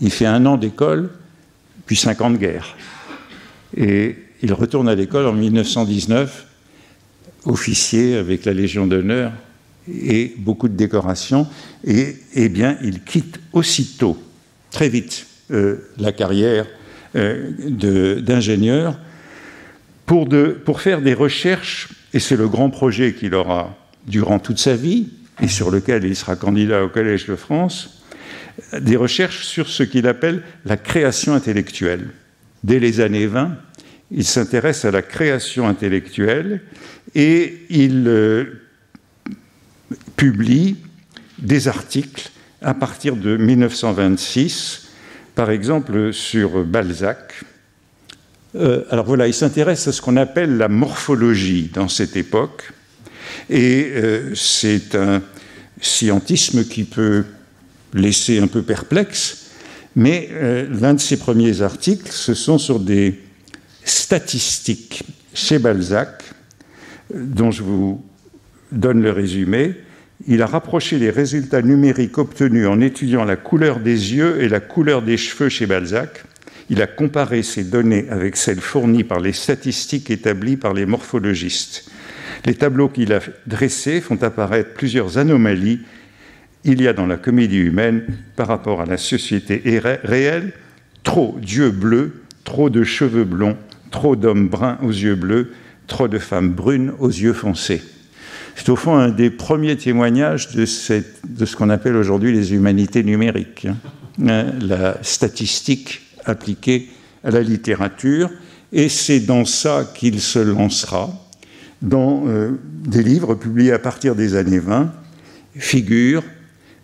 Il 0.00 0.10
fait 0.10 0.26
un 0.26 0.44
an 0.46 0.56
d'école, 0.56 1.10
puis 1.86 1.96
cinq 1.96 2.20
ans 2.20 2.30
de 2.30 2.36
guerre. 2.36 2.76
Et 3.76 4.16
il 4.42 4.52
retourne 4.52 4.88
à 4.88 4.96
l'école 4.96 5.26
en 5.26 5.32
1919, 5.32 6.46
officier 7.44 8.16
avec 8.16 8.44
la 8.44 8.52
Légion 8.52 8.86
d'honneur 8.86 9.32
et 10.02 10.34
beaucoup 10.38 10.68
de 10.68 10.76
décorations. 10.76 11.46
Et 11.84 12.16
eh 12.34 12.48
bien, 12.48 12.76
il 12.82 13.02
quitte 13.02 13.40
aussitôt, 13.52 14.22
très 14.70 14.88
vite, 14.88 15.26
euh, 15.50 15.88
la 15.98 16.12
carrière 16.12 16.66
euh, 17.16 18.20
d'ingénieur 18.20 18.98
pour, 20.06 20.28
pour 20.64 20.80
faire 20.80 21.02
des 21.02 21.14
recherches, 21.14 21.88
et 22.14 22.18
c'est 22.18 22.36
le 22.36 22.48
grand 22.48 22.70
projet 22.70 23.14
qu'il 23.14 23.34
aura 23.34 23.76
durant 24.06 24.38
toute 24.38 24.58
sa 24.58 24.74
vie, 24.74 25.08
et 25.40 25.48
sur 25.48 25.70
lequel 25.70 26.04
il 26.04 26.16
sera 26.16 26.36
candidat 26.36 26.84
au 26.84 26.88
Collège 26.88 27.26
de 27.26 27.36
France, 27.36 28.02
des 28.80 28.96
recherches 28.96 29.46
sur 29.46 29.68
ce 29.68 29.82
qu'il 29.82 30.06
appelle 30.06 30.42
la 30.64 30.76
création 30.76 31.34
intellectuelle. 31.34 32.10
Dès 32.64 32.80
les 32.80 33.00
années 33.00 33.26
20, 33.26 33.56
il 34.10 34.24
s'intéresse 34.24 34.84
à 34.84 34.90
la 34.90 35.02
création 35.02 35.68
intellectuelle 35.68 36.62
et 37.14 37.62
il 37.70 38.04
euh, 38.08 38.62
publie 40.18 40.76
des 41.38 41.68
articles 41.68 42.30
à 42.60 42.74
partir 42.74 43.16
de 43.16 43.36
1926, 43.36 44.88
par 45.36 45.50
exemple 45.50 46.12
sur 46.12 46.64
Balzac. 46.64 47.44
Euh, 48.56 48.82
alors 48.90 49.06
voilà, 49.06 49.28
il 49.28 49.32
s'intéresse 49.32 49.86
à 49.86 49.92
ce 49.92 50.02
qu'on 50.02 50.16
appelle 50.16 50.56
la 50.56 50.68
morphologie 50.68 51.70
dans 51.72 51.88
cette 51.88 52.16
époque, 52.16 52.72
et 53.48 53.92
euh, 53.94 54.34
c'est 54.34 54.96
un 54.96 55.22
scientisme 55.80 56.64
qui 56.64 56.82
peut 56.82 57.24
laisser 57.94 58.40
un 58.40 58.48
peu 58.48 58.62
perplexe, 58.62 59.52
mais 59.94 60.30
euh, 60.32 60.66
l'un 60.80 60.94
de 60.94 61.00
ses 61.00 61.18
premiers 61.18 61.62
articles, 61.62 62.10
ce 62.10 62.34
sont 62.34 62.58
sur 62.58 62.80
des 62.80 63.20
statistiques 63.84 65.04
chez 65.32 65.60
Balzac, 65.60 66.24
dont 67.14 67.52
je 67.52 67.62
vous 67.62 68.04
donne 68.72 69.00
le 69.00 69.12
résumé. 69.12 69.76
Il 70.26 70.42
a 70.42 70.46
rapproché 70.46 70.98
les 70.98 71.10
résultats 71.10 71.62
numériques 71.62 72.18
obtenus 72.18 72.66
en 72.66 72.80
étudiant 72.80 73.24
la 73.24 73.36
couleur 73.36 73.78
des 73.78 74.14
yeux 74.14 74.42
et 74.42 74.48
la 74.48 74.60
couleur 74.60 75.02
des 75.02 75.16
cheveux 75.16 75.48
chez 75.48 75.66
Balzac. 75.66 76.24
Il 76.70 76.82
a 76.82 76.86
comparé 76.86 77.42
ces 77.42 77.64
données 77.64 78.06
avec 78.10 78.36
celles 78.36 78.60
fournies 78.60 79.04
par 79.04 79.20
les 79.20 79.32
statistiques 79.32 80.10
établies 80.10 80.56
par 80.56 80.74
les 80.74 80.86
morphologistes. 80.86 81.90
Les 82.44 82.54
tableaux 82.54 82.88
qu'il 82.88 83.12
a 83.12 83.20
dressés 83.46 84.00
font 84.00 84.22
apparaître 84.22 84.74
plusieurs 84.74 85.18
anomalies 85.18 85.80
il 86.64 86.82
y 86.82 86.88
a 86.88 86.92
dans 86.92 87.06
la 87.06 87.16
comédie 87.16 87.58
humaine 87.58 88.04
par 88.36 88.48
rapport 88.48 88.80
à 88.80 88.86
la 88.86 88.96
société 88.96 89.62
réelle 90.04 90.52
trop 91.04 91.38
d'yeux 91.40 91.70
bleus, 91.70 92.22
trop 92.44 92.68
de 92.68 92.82
cheveux 92.82 93.24
blonds, 93.24 93.56
trop 93.90 94.16
d'hommes 94.16 94.48
bruns 94.48 94.78
aux 94.82 94.90
yeux 94.90 95.14
bleus, 95.14 95.52
trop 95.86 96.08
de 96.08 96.18
femmes 96.18 96.52
brunes 96.52 96.92
aux 96.98 97.08
yeux 97.08 97.32
foncés. 97.32 97.82
C'est 98.58 98.70
au 98.70 98.76
fond 98.76 98.96
un 98.96 99.08
des 99.08 99.30
premiers 99.30 99.76
témoignages 99.76 100.50
de, 100.50 100.66
ce 100.66 101.56
qu'on 101.56 101.70
appelle 101.70 101.94
aujourd'hui 101.94 102.32
les 102.32 102.52
humanités 102.54 103.04
numériques, 103.04 103.66
hein. 103.66 103.76
Hein, 104.26 104.46
la 104.60 104.98
statistique 105.02 106.02
appliquée 106.24 106.88
à 107.22 107.30
la 107.30 107.40
littérature, 107.40 108.30
et 108.72 108.88
c'est 108.88 109.20
dans 109.20 109.44
ça 109.44 109.88
qu'il 109.94 110.20
se 110.20 110.40
lancera 110.40 111.08
dans 111.82 112.24
euh, 112.26 112.58
des 112.64 113.04
livres 113.04 113.36
publiés 113.36 113.72
à 113.72 113.78
partir 113.78 114.16
des 114.16 114.34
années 114.34 114.58
20, 114.58 114.92
figurent 115.54 116.24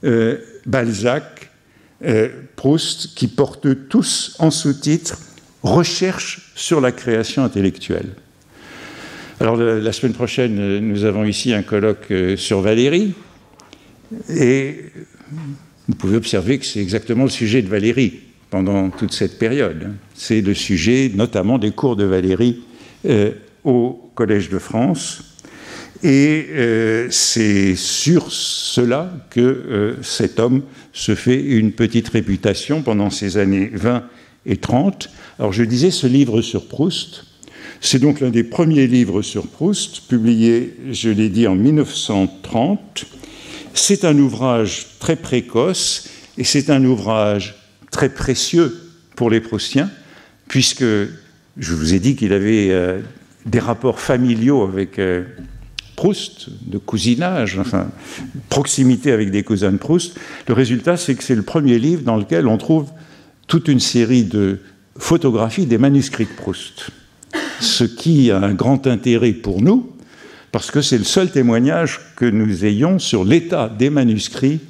euh, 0.05 0.39
Balzac, 0.67 1.51
euh, 2.05 2.29
Proust, 2.55 3.17
qui 3.17 3.27
portent 3.27 3.89
tous 3.89 4.37
en 4.39 4.53
sous-titre 4.53 5.19
Recherche 5.65 6.53
sur 6.55 6.81
la 6.81 6.93
création 6.93 7.43
intellectuelle. 7.43 8.11
Alors 9.41 9.57
la, 9.57 9.93
semaine 9.93 10.13
prochaine, 10.13 10.79
nous 10.79 11.05
avons 11.05 11.25
ici 11.25 11.53
un 11.53 11.63
colloque 11.63 12.13
sur 12.37 12.61
Valérie, 12.61 13.15
et 14.31 14.77
vous 15.89 15.95
pouvez 15.97 16.17
observer 16.17 16.59
que 16.59 16.65
c'est 16.65 16.81
exactement 16.81 17.25
le 17.25 17.31
sujet 17.31 17.61
de 17.61 17.69
Valérie 17.69 18.21
pendant 18.51 18.91
toute 18.91 19.13
cette 19.13 19.39
période. 19.39 19.93
C'est 20.15 20.41
le 20.41 20.55
sujet 20.55 21.11
notamment 21.15 21.59
des 21.59 21.73
cours 21.73 21.97
de 21.97 22.05
Valérie 22.05 22.63
au 23.65 24.11
Collège 24.15 24.51
de 24.51 24.59
France. 24.59 25.35
Et 26.03 26.49
euh, 26.51 27.09
c'est 27.11 27.77
sur 27.77 28.31
cela 28.31 29.11
que 29.31 29.41
euh, 29.41 29.95
cet 30.03 30.39
homme 30.39 30.63
se 30.93 31.15
fait 31.15 31.43
une 31.43 31.73
petite 31.73 32.09
réputation 32.11 32.83
pendant 32.83 33.09
ces 33.09 33.39
années 33.39 33.71
20 33.73 34.05
et 34.45 34.59
30. 34.59 35.09
Alors 35.39 35.55
je 35.55 35.65
disais 35.65 35.91
ce 35.91 36.07
livre 36.07 36.43
sur 36.43 36.69
Proust, 36.69 37.25
C'est 37.81 37.99
donc 37.99 38.21
l'un 38.21 38.31
des 38.31 38.45
premiers 38.45 38.87
livres 38.87 39.23
sur 39.23 39.47
Proust, 39.47 40.09
publié, 40.09 40.75
je 40.91 41.11
l'ai 41.11 41.29
dit, 41.29 41.47
en 41.47 41.55
1930. 41.55 43.07
C'est 43.75 44.05
un 44.05 44.19
ouvrage 44.19 44.87
très 45.01 45.17
précoce 45.17 46.09
et 46.39 46.45
c'est 46.45 46.71
un 46.71 46.85
ouvrage 46.85 47.57
très 47.91 48.09
précieux 48.09 48.77
pour 49.17 49.31
les 49.31 49.41
Proustiens, 49.41 49.91
puisque 50.49 50.83
je 50.83 51.75
vous 51.75 51.95
ai 51.95 52.01
dit 52.01 52.17
qu'il 52.17 52.33
avait 52.33 52.71
euh, 52.71 53.01
des 53.47 53.61
rapports 53.61 54.01
familiaux 54.01 54.63
avec 54.63 54.99
euh, 54.99 55.25
Proust, 55.97 56.49
de 56.67 56.79
cousinage, 56.79 57.59
enfin, 57.59 57.89
proximité 58.49 59.13
avec 59.13 59.31
des 59.31 59.45
cousins 59.45 59.71
de 59.71 59.77
Proust. 59.77 60.19
Le 60.49 60.55
résultat, 60.55 60.97
c'est 60.97 61.15
que 61.15 61.23
c'est 61.23 61.37
le 61.37 61.43
premier 61.43 61.79
livre 61.79 62.03
dans 62.03 62.17
lequel 62.17 62.49
on 62.49 62.59
trouve 62.59 62.91
toute 63.47 63.69
une 63.69 63.81
série 63.81 64.25
de 64.25 64.59
photographies 64.97 65.67
des 65.67 65.79
manuscrits 65.79 66.25
de 66.25 66.31
Proust. 66.31 66.91
Ce 67.65 67.85
qui 67.85 68.31
a 68.31 68.39
un 68.39 68.55
grand 68.55 68.87
intérêt 68.87 69.33
pour 69.33 69.63
nous, 69.63 69.91
parce 70.53 70.71
que 70.71 70.83
c'est 70.83 70.99
le 70.99 71.05
seul 71.05 71.31
témoignage 71.31 72.01
que 72.15 72.27
nous 72.27 72.65
ayons 72.65 72.99
sur 72.99 73.25
l'état 73.25 73.69
des 73.69 73.91
manuscrits 73.91 74.61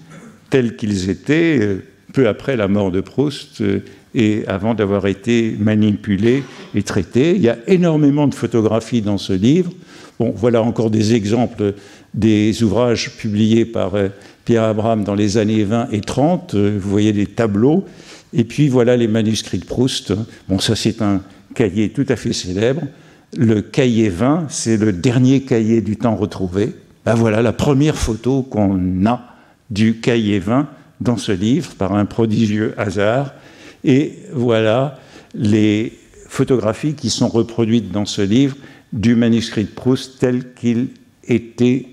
tels 0.49 0.77
qu'ils 0.77 1.11
étaient 1.11 1.59
euh, 1.61 1.85
peu 2.13 2.29
après 2.29 2.57
la 2.57 2.69
mort 2.69 2.91
de 2.91 3.01
Proust 3.01 3.61
euh, 3.61 3.81
et 4.15 4.45
avant 4.47 4.75
d'avoir 4.75 5.07
été 5.07 5.57
manipulés 5.59 6.45
et 6.75 6.83
traités. 6.83 7.35
Il 7.35 7.43
y 7.43 7.49
a 7.49 7.59
énormément 7.67 8.29
de 8.29 8.35
photographies 8.35 9.03
dans 9.03 9.19
ce 9.19 9.33
livre. 9.33 9.73
Bon, 10.19 10.33
voilà 10.35 10.63
encore 10.63 10.91
des 10.91 11.15
exemples 11.15 11.75
des 12.15 12.63
ouvrages 12.63 13.17
publiés 13.17 13.65
par 13.65 13.97
euh, 13.97 14.09
Pierre 14.45 14.63
Abraham 14.63 15.03
dans 15.03 15.17
les 15.17 15.37
années 15.37 15.65
20 15.65 15.89
et 15.91 16.01
30. 16.01 16.55
Euh, 16.55 16.79
vous 16.81 16.91
voyez 16.91 17.13
des 17.13 17.27
tableaux. 17.27 17.85
Et 18.33 18.45
puis 18.45 18.69
voilà 18.69 18.97
les 18.97 19.09
manuscrits 19.09 19.59
de 19.59 19.65
Proust. 19.65 20.15
Bon, 20.49 20.59
ça 20.61 20.77
c'est 20.77 21.03
un 21.03 21.21
cahier 21.55 21.91
tout 21.91 22.07
à 22.09 22.17
fait 22.17 22.33
célèbre. 22.33 22.83
Le 23.37 23.63
cahier 23.63 24.09
20, 24.09 24.47
c'est 24.49 24.77
le 24.77 24.93
dernier 24.93 25.43
cahier 25.43 25.81
du 25.81 25.97
temps 25.97 26.17
retrouvé. 26.17 26.73
Ben 27.05 27.15
voilà 27.15 27.43
la 27.43 27.53
première 27.53 27.97
photo 27.97 28.43
qu'on 28.43 29.07
a 29.07 29.37
du 29.71 30.01
cahier 30.01 30.39
20 30.39 30.69
dans 31.01 31.17
ce 31.17 31.33
livre 31.33 31.75
par 31.75 31.95
un 31.95 32.05
prodigieux 32.05 32.75
hasard. 32.77 33.35
Et 33.83 34.19
voilà 34.33 34.99
les 35.35 35.93
photographies 36.29 36.95
qui 36.95 37.11
sont 37.11 37.29
reproduites 37.29 37.91
dans 37.91 38.07
ce 38.07 38.23
livre 38.23 38.57
du 38.93 39.17
manuscrit 39.17 39.65
de 39.65 39.69
Proust 39.69 40.19
tel 40.21 40.55
qu'il 40.55 40.89
était 41.27 41.87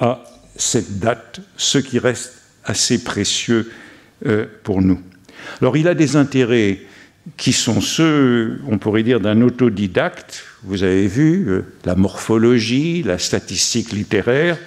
à 0.00 0.24
cette 0.56 0.98
date, 0.98 1.40
ce 1.56 1.78
qui 1.78 1.98
reste 1.98 2.32
assez 2.64 3.04
précieux 3.04 3.70
euh, 4.26 4.46
pour 4.64 4.82
nous. 4.82 5.00
Alors 5.60 5.76
il 5.76 5.86
a 5.88 5.94
des 5.94 6.16
intérêts 6.16 6.80
qui 7.36 7.52
sont 7.52 7.80
ceux, 7.80 8.60
on 8.68 8.78
pourrait 8.78 9.02
dire, 9.02 9.20
d'un 9.20 9.40
autodidacte. 9.42 10.44
Vous 10.62 10.82
avez 10.84 11.06
vu 11.06 11.48
euh, 11.48 11.62
la 11.84 11.94
morphologie, 11.94 13.02
la 13.02 13.18
statistique 13.18 13.92
littéraire. 13.92 14.58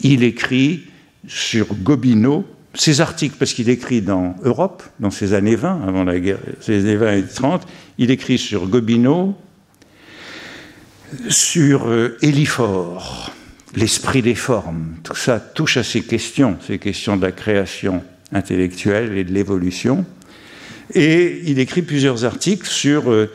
Il 0.00 0.22
écrit 0.22 0.84
sur 1.26 1.74
Gobineau 1.74 2.46
ses 2.74 3.00
articles, 3.00 3.36
parce 3.38 3.52
qu'il 3.52 3.68
écrit 3.68 4.02
dans 4.02 4.34
Europe, 4.42 4.82
dans 4.98 5.10
ces 5.10 5.32
années 5.32 5.54
20, 5.54 5.82
avant 5.86 6.04
la 6.04 6.18
guerre, 6.18 6.38
ces 6.60 6.80
années 6.80 6.96
20 6.96 7.12
et 7.12 7.24
30, 7.24 7.66
il 7.98 8.10
écrit 8.10 8.38
sur 8.38 8.66
Gobineau, 8.66 9.36
sur 11.28 11.86
euh, 11.86 12.18
Éliphore, 12.22 13.30
l'esprit 13.76 14.22
des 14.22 14.34
formes. 14.34 14.96
Tout 15.04 15.14
ça 15.14 15.38
touche 15.38 15.76
à 15.76 15.84
ces 15.84 16.02
questions, 16.02 16.56
ces 16.66 16.78
questions 16.78 17.16
de 17.16 17.22
la 17.22 17.32
création 17.32 18.02
intellectuelle 18.32 19.16
et 19.16 19.24
de 19.24 19.32
l'évolution. 19.32 20.04
Et 20.92 21.40
il 21.46 21.58
écrit 21.58 21.82
plusieurs 21.82 22.24
articles 22.24 22.68
sur 22.68 23.10
euh, 23.10 23.30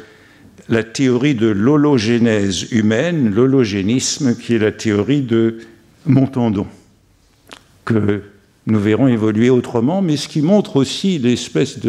la 0.67 0.83
théorie 0.83 1.35
de 1.35 1.47
l'hologénèse 1.47 2.71
humaine, 2.71 3.33
l'hologénisme, 3.33 4.35
qui 4.35 4.55
est 4.55 4.59
la 4.59 4.71
théorie 4.71 5.21
de 5.21 5.57
Montandon, 6.05 6.67
que 7.85 8.21
nous 8.67 8.79
verrons 8.79 9.07
évoluer 9.07 9.49
autrement, 9.49 10.01
mais 10.01 10.15
ce 10.15 10.27
qui 10.27 10.41
montre 10.41 10.75
aussi 10.75 11.17
l'espèce 11.17 11.79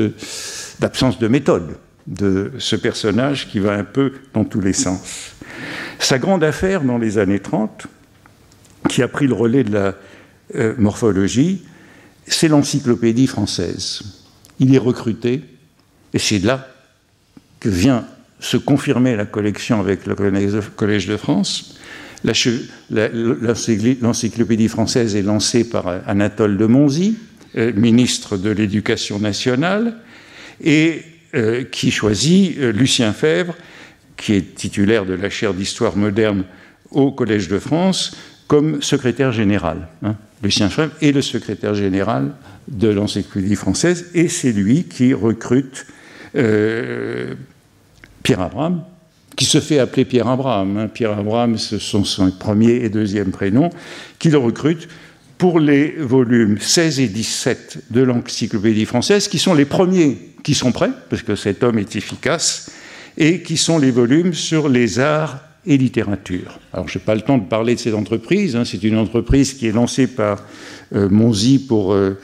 d'absence 0.80 1.18
de, 1.18 1.28
méthode 1.28 1.76
de 2.06 2.52
ce 2.58 2.74
personnage 2.74 3.48
qui 3.48 3.58
va 3.58 3.74
un 3.74 3.84
peu 3.84 4.12
dans 4.32 4.44
tous 4.44 4.60
les 4.60 4.72
sens. 4.72 5.34
Sa 5.98 6.18
grande 6.18 6.42
affaire 6.42 6.82
dans 6.82 6.96
les 6.96 7.18
années 7.18 7.40
30, 7.40 7.86
qui 8.88 9.02
a 9.02 9.08
pris 9.08 9.26
le 9.26 9.34
relais 9.34 9.62
de 9.62 9.72
la 9.72 9.94
euh, 10.54 10.74
morphologie, 10.78 11.64
c'est 12.26 12.48
l'encyclopédie 12.48 13.26
française. 13.26 14.19
Il 14.60 14.74
est 14.74 14.78
recruté, 14.78 15.42
et 16.14 16.18
c'est 16.18 16.38
là 16.38 16.68
que 17.58 17.68
vient 17.68 18.06
se 18.38 18.56
confirmer 18.56 19.16
la 19.16 19.26
collection 19.26 19.80
avec 19.80 20.06
le 20.06 20.14
Collège 20.14 21.06
de 21.06 21.16
France. 21.16 21.76
L'encyclopédie 22.24 24.68
française 24.68 25.16
est 25.16 25.22
lancée 25.22 25.68
par 25.68 25.88
Anatole 26.06 26.56
de 26.56 26.66
Monzy, 26.66 27.16
euh, 27.56 27.72
ministre 27.74 28.36
de 28.36 28.50
l'Éducation 28.50 29.18
nationale, 29.18 29.96
et 30.62 31.02
euh, 31.34 31.64
qui 31.64 31.90
choisit 31.90 32.56
euh, 32.58 32.72
Lucien 32.72 33.12
Fèvre, 33.12 33.56
qui 34.16 34.34
est 34.34 34.54
titulaire 34.54 35.06
de 35.06 35.14
la 35.14 35.30
chaire 35.30 35.54
d'histoire 35.54 35.96
moderne 35.96 36.44
au 36.90 37.12
Collège 37.12 37.48
de 37.48 37.58
France, 37.58 38.16
comme 38.46 38.82
secrétaire 38.82 39.32
général. 39.32 39.88
Hein. 40.02 40.16
Lucien 40.42 40.68
Fèvre 40.68 40.92
est 41.00 41.12
le 41.12 41.22
secrétaire 41.22 41.74
général 41.74 42.32
de 42.68 42.88
l'encyclopédie 42.88 43.56
française, 43.56 44.06
et 44.14 44.28
c'est 44.28 44.52
lui 44.52 44.84
qui 44.84 45.14
recrute 45.14 45.86
Pierre 48.22 48.40
Abraham, 48.40 48.82
qui 49.36 49.44
se 49.44 49.60
fait 49.60 49.78
appeler 49.78 50.04
Pierre 50.04 50.28
Abraham. 50.28 50.76
Hein. 50.76 50.88
Pierre 50.88 51.18
Abraham, 51.18 51.56
ce 51.56 51.78
sont 51.78 52.04
son 52.04 52.30
premier 52.30 52.72
et 52.84 52.88
deuxième 52.88 53.30
prénom, 53.30 53.70
qui 54.18 54.28
le 54.28 54.38
recrute 54.38 54.88
pour 55.38 55.58
les 55.58 55.92
volumes 55.92 56.58
16 56.60 57.00
et 57.00 57.08
17 57.08 57.84
de 57.90 58.02
l'Encyclopédie 58.02 58.84
française, 58.84 59.28
qui 59.28 59.38
sont 59.38 59.54
les 59.54 59.64
premiers 59.64 60.18
qui 60.42 60.52
sont 60.52 60.72
prêts, 60.72 60.90
parce 61.08 61.22
que 61.22 61.36
cet 61.36 61.62
homme 61.62 61.78
est 61.78 61.96
efficace, 61.96 62.70
et 63.16 63.40
qui 63.40 63.56
sont 63.56 63.78
les 63.78 63.90
volumes 63.90 64.34
sur 64.34 64.68
les 64.68 64.98
arts 64.98 65.40
et 65.66 65.78
littérature. 65.78 66.58
Alors, 66.72 66.88
je 66.88 66.98
n'ai 66.98 67.04
pas 67.04 67.14
le 67.14 67.22
temps 67.22 67.38
de 67.38 67.46
parler 67.46 67.74
de 67.74 67.80
cette 67.80 67.94
entreprise. 67.94 68.56
Hein. 68.56 68.64
C'est 68.66 68.82
une 68.82 68.98
entreprise 68.98 69.54
qui 69.54 69.66
est 69.66 69.72
lancée 69.72 70.06
par 70.06 70.44
euh, 70.94 71.08
Monzi 71.08 71.58
pour 71.58 71.92
euh, 71.92 72.18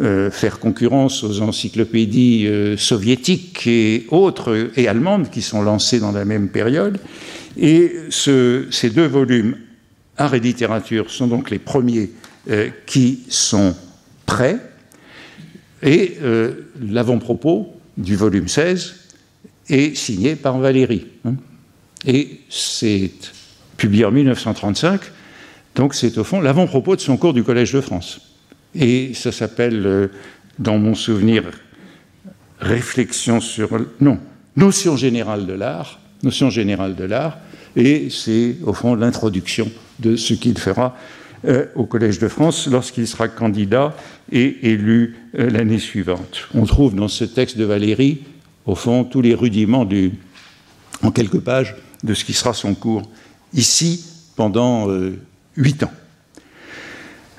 euh, 0.00 0.30
faire 0.30 0.58
concurrence 0.58 1.22
aux 1.22 1.42
encyclopédies 1.42 2.46
euh, 2.46 2.78
soviétiques 2.78 3.66
et 3.66 4.06
autres, 4.08 4.70
et 4.74 4.88
allemandes, 4.88 5.28
qui 5.28 5.42
sont 5.42 5.60
lancées 5.60 6.00
dans 6.00 6.12
la 6.12 6.24
même 6.24 6.48
période. 6.48 6.98
Et 7.58 7.92
ces 8.08 8.88
deux 8.88 9.06
volumes, 9.06 9.58
Art 10.16 10.34
et 10.34 10.40
littérature, 10.40 11.10
sont 11.10 11.26
donc 11.26 11.50
les 11.50 11.58
premiers 11.58 12.10
euh, 12.48 12.70
qui 12.86 13.20
sont 13.28 13.74
prêts. 14.24 14.56
Et 15.82 16.16
l'avant-propos 16.80 17.74
du 17.98 18.14
volume 18.14 18.46
16 18.46 18.94
est 19.68 19.96
signé 19.96 20.36
par 20.36 20.58
Valérie. 20.58 21.08
Hein. 21.26 21.34
Et 22.06 22.40
c'est 22.48 23.10
publié 23.76 24.04
en 24.04 24.12
1935, 24.12 25.00
donc 25.74 25.94
c'est 25.94 26.16
au 26.18 26.24
fond 26.24 26.40
l'avant-propos 26.40 26.94
de 26.94 27.00
son 27.00 27.16
cours 27.16 27.34
du 27.34 27.42
Collège 27.42 27.72
de 27.72 27.80
France. 27.80 28.31
Et 28.74 29.12
ça 29.14 29.32
s'appelle, 29.32 29.82
euh, 29.86 30.08
dans 30.58 30.78
mon 30.78 30.94
souvenir, 30.94 31.44
réflexion 32.58 33.40
sur. 33.40 33.68
Non, 34.00 34.18
notion 34.56 34.96
générale 34.96 35.46
de 35.46 35.52
l'art. 35.52 36.00
Notion 36.22 36.50
générale 36.50 36.94
de 36.94 37.04
l'art. 37.04 37.38
Et 37.76 38.08
c'est, 38.10 38.56
au 38.64 38.72
fond, 38.72 38.94
l'introduction 38.94 39.70
de 39.98 40.16
ce 40.16 40.34
qu'il 40.34 40.58
fera 40.58 40.96
euh, 41.46 41.66
au 41.74 41.84
Collège 41.84 42.18
de 42.18 42.28
France 42.28 42.68
lorsqu'il 42.70 43.06
sera 43.06 43.28
candidat 43.28 43.96
et 44.30 44.70
élu 44.70 45.16
euh, 45.38 45.50
l'année 45.50 45.78
suivante. 45.78 46.48
On 46.54 46.64
trouve 46.64 46.94
dans 46.94 47.08
ce 47.08 47.24
texte 47.24 47.58
de 47.58 47.64
Valérie, 47.64 48.22
au 48.66 48.74
fond, 48.74 49.04
tous 49.04 49.20
les 49.20 49.34
rudiments 49.34 49.84
du, 49.84 50.12
en 51.02 51.10
quelques 51.10 51.40
pages 51.40 51.74
de 52.04 52.14
ce 52.14 52.24
qui 52.24 52.32
sera 52.32 52.52
son 52.52 52.74
cours 52.74 53.02
ici 53.52 54.04
pendant 54.36 54.88
huit 55.56 55.82
ans. 55.82 55.92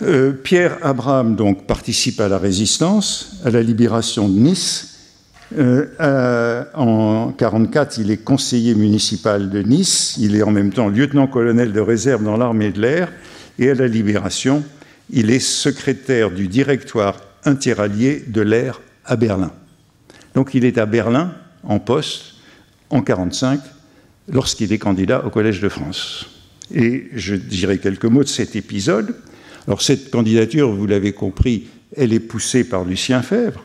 Euh, 0.02 0.32
Pierre 0.32 0.78
Abraham 0.82 1.36
donc 1.36 1.66
participe 1.66 2.20
à 2.20 2.28
la 2.28 2.38
résistance, 2.38 3.38
à 3.46 3.52
la 3.52 3.62
libération 3.62 4.28
de 4.28 4.40
Nice. 4.40 4.90
Euh, 5.58 6.64
en 6.74 7.28
1944, 7.28 7.98
il 8.00 8.12
est 8.12 8.18
conseiller 8.18 8.74
municipal 8.74 9.50
de 9.50 9.62
Nice. 9.62 10.16
Il 10.18 10.36
est 10.36 10.44
en 10.44 10.52
même 10.52 10.74
temps 10.74 10.90
lieutenant-colonel 10.90 11.72
de 11.72 11.80
réserve 11.80 12.24
dans 12.24 12.38
l'armée 12.38 12.72
de 12.72 12.82
l'air. 12.82 13.12
Et 13.60 13.70
à 13.70 13.76
la 13.76 13.88
libération, 13.88 14.64
il 15.12 15.30
est 15.30 15.40
secrétaire 15.40 16.32
du 16.32 16.48
directoire 16.48 17.22
interallié 17.46 18.24
de 18.28 18.42
l'air 18.42 18.82
à 19.06 19.16
Berlin. 19.16 19.52
Donc 20.34 20.56
il 20.56 20.66
est 20.66 20.80
à 20.80 20.86
Berlin 20.86 21.34
en 21.64 21.80
poste 21.80 22.34
en 22.90 22.98
1945 22.98 23.60
lorsqu'il 24.32 24.74
est 24.74 24.80
candidat 24.80 25.24
au 25.26 25.30
Collège 25.30 25.62
de 25.62 25.70
France. 25.70 26.26
Et 26.74 27.10
je 27.14 27.36
dirai 27.36 27.78
quelques 27.78 28.06
mots 28.06 28.24
de 28.24 28.30
cet 28.30 28.56
épisode. 28.56 29.16
Alors 29.68 29.82
cette 29.82 30.12
candidature, 30.12 30.72
vous 30.72 30.88
l'avez 30.88 31.14
compris, 31.14 31.68
elle 31.96 32.14
est 32.14 32.20
poussée 32.20 32.64
par 32.64 32.84
Lucien 32.84 33.22
Fèvre, 33.22 33.64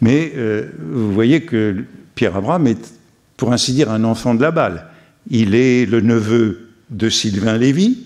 mais 0.00 0.32
euh, 0.36 0.68
vous 0.78 1.12
voyez 1.12 1.42
que 1.42 1.84
Pierre 2.14 2.36
Abraham 2.36 2.66
est, 2.66 2.92
pour 3.36 3.52
ainsi 3.52 3.72
dire, 3.72 3.90
un 3.90 4.04
enfant 4.04 4.34
de 4.34 4.42
la 4.42 4.50
balle. 4.50 4.86
il 5.30 5.54
est 5.54 5.86
le 5.86 6.00
neveu 6.00 6.68
de 6.90 7.08
Sylvain 7.08 7.58
Lévy. 7.58 7.98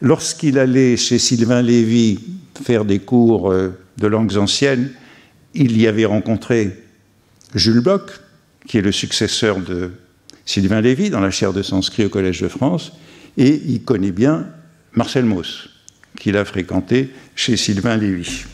Lorsqu'il 0.00 0.58
allait 0.58 0.96
chez 0.96 1.18
Sylvain 1.18 1.62
Lévy 1.62 2.20
faire 2.62 2.84
des 2.84 2.98
cours 2.98 3.50
euh, 3.50 3.70
de 3.98 4.06
langues 4.06 4.36
anciennes, 4.36 4.90
il 5.54 5.80
y 5.80 5.86
avait 5.86 6.04
rencontré 6.04 6.84
Jules 7.54 7.80
Bloch, 7.80 8.20
qui 8.66 8.78
est 8.78 8.82
le 8.82 8.92
successeur 8.92 9.60
de 9.60 9.92
Sylvain 10.44 10.80
Lévy 10.80 11.10
dans 11.10 11.20
la 11.20 11.30
chaire 11.30 11.52
de 11.52 11.62
sanskrit 11.62 12.04
au 12.04 12.08
Collège 12.08 12.40
de 12.40 12.48
France, 12.48 12.92
et 13.36 13.60
il 13.66 13.82
connaît 13.82 14.12
bien 14.12 14.46
Marcel 14.92 15.24
Mauss, 15.24 15.70
qu'il 16.18 16.36
a 16.36 16.44
fréquenté 16.44 17.10
chez 17.34 17.56
Sylvain 17.56 17.96
Lévy. 17.96 18.44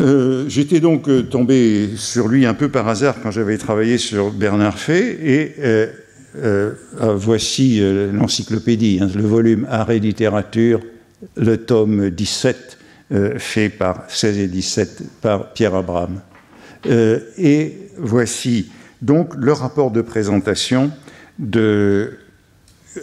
Euh, 0.00 0.48
j'étais 0.48 0.80
donc 0.80 1.08
euh, 1.08 1.22
tombé 1.22 1.90
sur 1.96 2.28
lui 2.28 2.46
un 2.46 2.54
peu 2.54 2.68
par 2.68 2.88
hasard 2.88 3.16
quand 3.22 3.30
j'avais 3.30 3.58
travaillé 3.58 3.98
sur 3.98 4.30
Bernard 4.30 4.78
Fay, 4.78 5.18
et 5.22 5.54
euh, 6.36 6.72
voici 7.14 7.82
l'encyclopédie, 8.12 9.00
hein, 9.02 9.08
le 9.14 9.22
volume 9.22 9.66
Art 9.70 9.90
et 9.90 10.00
littérature, 10.00 10.80
le 11.36 11.58
tome 11.58 12.10
17, 12.10 12.78
fait 13.36 13.68
par 13.68 14.04
16 14.08 14.38
et 14.38 14.48
17 14.48 15.02
par 15.20 15.52
Pierre 15.52 15.74
Abraham. 15.74 16.22
et 16.86 17.76
voici 17.98 18.70
donc 19.02 19.34
le 19.36 19.52
rapport 19.52 19.90
de 19.90 20.00
présentation 20.00 20.90
de. 21.38 22.16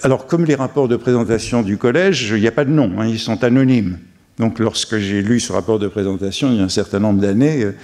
Alors, 0.04 0.28
comme 0.28 0.46
les 0.46 0.56
rapports 0.56 0.88
de 0.88 0.96
présentation 0.96 1.62
du 1.62 1.78
collège, 1.78 2.32
il 2.36 2.42
n'y 2.42 2.48
a 2.48 2.52
pas 2.52 2.66
de 2.66 2.72
nom, 2.72 3.00
hein, 3.00 3.08
ils 3.08 3.20
sont 3.20 3.44
anonymes. 3.44 3.98
Donc, 4.38 4.60
lorsque 4.60 4.98
j'ai 4.98 5.22
lu 5.22 5.40
ce 5.40 5.52
rapport 5.52 5.80
de 5.80 5.88
présentation 5.88 6.52
il 6.52 6.58
y 6.58 6.62
a 6.62 6.64
un 6.64 6.70
certain 6.70 7.00
nombre 7.00 7.22
d'années, 7.22 7.64
euh, 7.64 7.76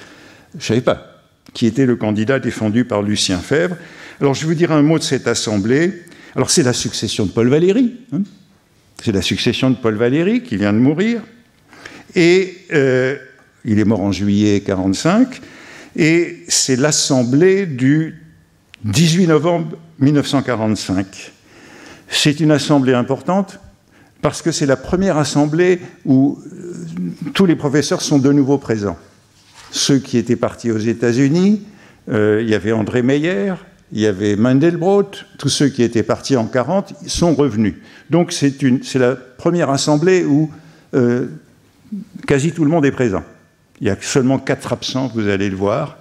je 0.54 0.58
ne 0.58 0.64
savais 0.64 0.82
pas 0.82 1.12
qui 1.54 1.66
était 1.66 1.86
le 1.86 1.96
candidat 1.96 2.40
défendu 2.40 2.86
par 2.86 3.02
Lucien 3.02 3.40
Fèvre. 3.40 3.78
Alors, 4.20 4.34
je 4.34 4.42
vais 4.42 4.48
vous 4.48 4.56
dire 4.56 4.72
un 4.72 4.82
mot 4.82 5.00
de 5.00 5.04
cette 5.04 5.28
assemblée. 5.28 6.04
Alors, 6.36 6.50
c'est 6.50 6.64
la 6.64 6.74
succession 6.74 7.26
de 7.26 7.32
Paul 7.32 7.48
Valéry. 7.48 7.96
Hein. 8.12 8.22
c'est 9.02 9.12
la 9.12 9.22
succession 9.22 9.70
de 9.70 9.76
Paul 9.76 9.96
Valéry 9.96 10.44
qui 10.44 10.58
vient 10.58 10.74
de 10.74 10.78
mourir. 10.78 11.22
Et 12.14 12.58
euh, 12.74 13.16
il 13.64 13.80
est 13.80 13.86
mort 13.86 14.02
en 14.02 14.12
juillet 14.12 14.60
1945 14.60 15.42
et 15.98 16.44
c'est 16.48 16.76
l'Assemblée 16.76 17.66
du 17.66 18.22
18 18.84 19.28
novembre 19.28 19.78
1945. 20.00 21.34
C'est 22.08 22.40
une 22.40 22.52
assemblée 22.52 22.94
importante 22.94 23.60
parce 24.22 24.42
que 24.42 24.52
c'est 24.52 24.66
la 24.66 24.78
première 24.78 25.18
assemblée 25.18 25.80
où 26.06 26.40
euh, 26.46 26.74
tous 27.34 27.46
les 27.46 27.56
professeurs 27.56 28.02
sont 28.02 28.20
de 28.20 28.32
nouveau 28.32 28.58
présents. 28.58 28.98
Ceux 29.72 30.00
qui 30.00 30.18
étaient 30.18 30.36
partis 30.36 30.72
aux 30.72 30.80
États-Unis, 30.80 31.62
euh, 32.10 32.40
il 32.42 32.50
y 32.50 32.56
avait 32.56 32.72
André 32.72 33.02
Meyer, 33.02 33.54
il 33.92 34.00
y 34.00 34.08
avait 34.08 34.36
Mandelbrot, 34.36 35.12
tous 35.38 35.50
ceux 35.50 35.68
qui 35.68 35.84
étaient 35.84 36.04
partis 36.04 36.38
en 36.38 36.46
40 36.46 36.94
sont 37.08 37.36
revenus. 37.36 37.76
Donc 38.10 38.32
c'est 38.32 38.96
la 38.96 39.16
première 39.16 39.70
assemblée 39.70 40.24
où 40.24 40.50
euh, 40.94 41.28
quasi 42.28 42.52
tout 42.52 42.64
le 42.64 42.72
monde 42.72 42.86
est 42.86 42.92
présent. 42.92 43.24
Il 43.82 43.88
y 43.88 43.90
a 43.90 43.98
seulement 44.00 44.40
quatre 44.40 44.74
absents, 44.74 45.12
vous 45.14 45.28
allez 45.28 45.50
le 45.50 45.56
voir. 45.56 45.98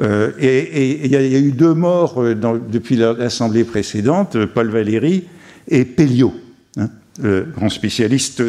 Euh, 0.00 0.32
et, 0.38 1.04
il 1.06 1.10
y, 1.10 1.16
a 1.16 1.38
eu 1.38 1.52
deux 1.52 1.74
morts 1.74 2.22
euh, 2.22 2.34
depuis 2.34 2.96
l'Assemblée 2.96 3.64
précédente, 3.64 4.44
Paul 4.46 4.68
Valéry 4.68 5.24
et 5.68 5.84
Pelliot, 5.84 6.34
hein, 6.76 6.90
le 7.22 7.46
grand 7.54 7.70
spécialiste 7.70 8.42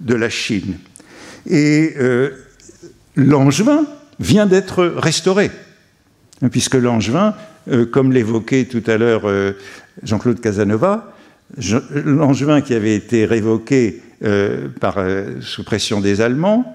de 0.00 0.14
la 0.14 0.30
Chine. 0.30 0.76
Et 1.48 1.94
euh, 1.98 2.30
Langevin 3.16 3.84
vient 4.20 4.46
d'être 4.46 4.84
restauré, 4.84 5.50
hein, 6.40 6.48
puisque 6.48 6.74
Langevin, 6.74 7.34
comme 7.92 8.12
l'évoquait 8.12 8.64
tout 8.64 8.82
à 8.88 8.96
l'heure 8.96 9.22
Jean-Claude 10.02 10.40
Casanova, 10.40 11.14
Langevin 11.94 12.60
qui 12.60 12.74
avait 12.74 12.96
été 12.96 13.24
révoqué 13.24 14.02
par, 14.80 14.98
sous 15.40 15.62
pression 15.62 16.00
des 16.00 16.20
Allemands, 16.20 16.74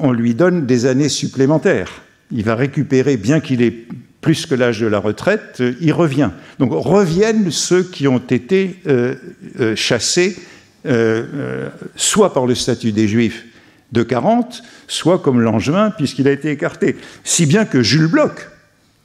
on 0.00 0.10
lui 0.10 0.34
donne 0.34 0.66
des 0.66 0.86
années 0.86 1.08
supplémentaires. 1.08 2.02
Il 2.32 2.44
va 2.44 2.54
récupérer, 2.54 3.16
bien 3.16 3.40
qu'il 3.40 3.62
ait 3.62 3.86
plus 4.26 4.46
que 4.46 4.56
l'âge 4.56 4.80
de 4.80 4.88
la 4.88 4.98
retraite, 4.98 5.62
il 5.80 5.92
revient. 5.92 6.30
Donc 6.58 6.70
reviennent 6.72 7.52
ceux 7.52 7.84
qui 7.84 8.08
ont 8.08 8.18
été 8.18 8.80
euh, 8.88 9.14
euh, 9.60 9.76
chassés 9.76 10.36
euh, 10.84 11.68
soit 11.94 12.34
par 12.34 12.44
le 12.44 12.56
statut 12.56 12.90
des 12.90 13.06
Juifs 13.06 13.44
de 13.92 14.02
40, 14.02 14.64
soit 14.88 15.20
comme 15.20 15.40
Langevin, 15.40 15.90
puisqu'il 15.90 16.26
a 16.26 16.32
été 16.32 16.50
écarté. 16.50 16.96
Si 17.22 17.46
bien 17.46 17.64
que 17.64 17.84
Jules 17.84 18.08
Bloch 18.08 18.50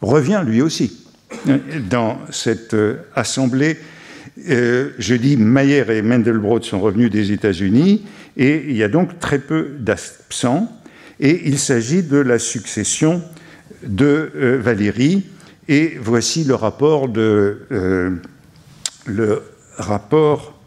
revient 0.01 0.41
lui 0.43 0.63
aussi 0.63 1.05
dans 1.87 2.17
cette 2.31 2.75
assemblée. 3.15 3.77
je 4.37 5.13
dis 5.13 5.33
et 5.33 6.01
Mendelbrot 6.01 6.63
sont 6.63 6.79
revenus 6.79 7.11
des 7.11 7.31
États-Unis, 7.31 8.03
et 8.37 8.65
il 8.69 8.75
y 8.75 8.81
a 8.81 8.87
donc 8.87 9.19
très 9.19 9.37
peu 9.37 9.69
d'absents 9.79 10.80
et 11.21 11.43
il 11.45 11.59
s'agit 11.59 12.01
de 12.01 12.17
la 12.17 12.39
succession 12.39 13.21
de 13.83 14.31
euh, 14.35 14.59
Valérie. 14.59 15.27
Et 15.67 15.97
voici 16.01 16.43
le 16.43 16.55
rapport 16.55 17.07
de 17.07 17.61
euh, 17.71 18.15
le 19.05 19.43
rapport. 19.77 20.59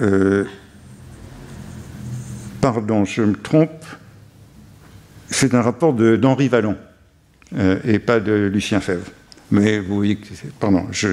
Euh, 0.00 0.44
pardon, 2.62 3.04
je 3.04 3.22
me 3.22 3.36
trompe. 3.36 3.84
C'est 5.28 5.54
un 5.54 5.60
rapport 5.62 5.92
d'Henri 5.92 6.48
Vallon 6.48 6.76
et 7.84 7.98
pas 7.98 8.20
de 8.20 8.32
Lucien 8.32 8.80
Fèvre. 8.80 9.06
Mais 9.50 9.80
vous 9.80 9.96
voyez 9.96 10.18
pardon, 10.60 10.86
je, 10.92 11.08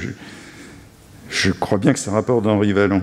je 1.29 1.51
crois 1.51 1.79
bien 1.79 1.93
que 1.93 1.99
c'est 1.99 2.11
un 2.11 2.13
rapport 2.13 2.41
d'Henri 2.41 2.73
Vallon. 2.73 3.01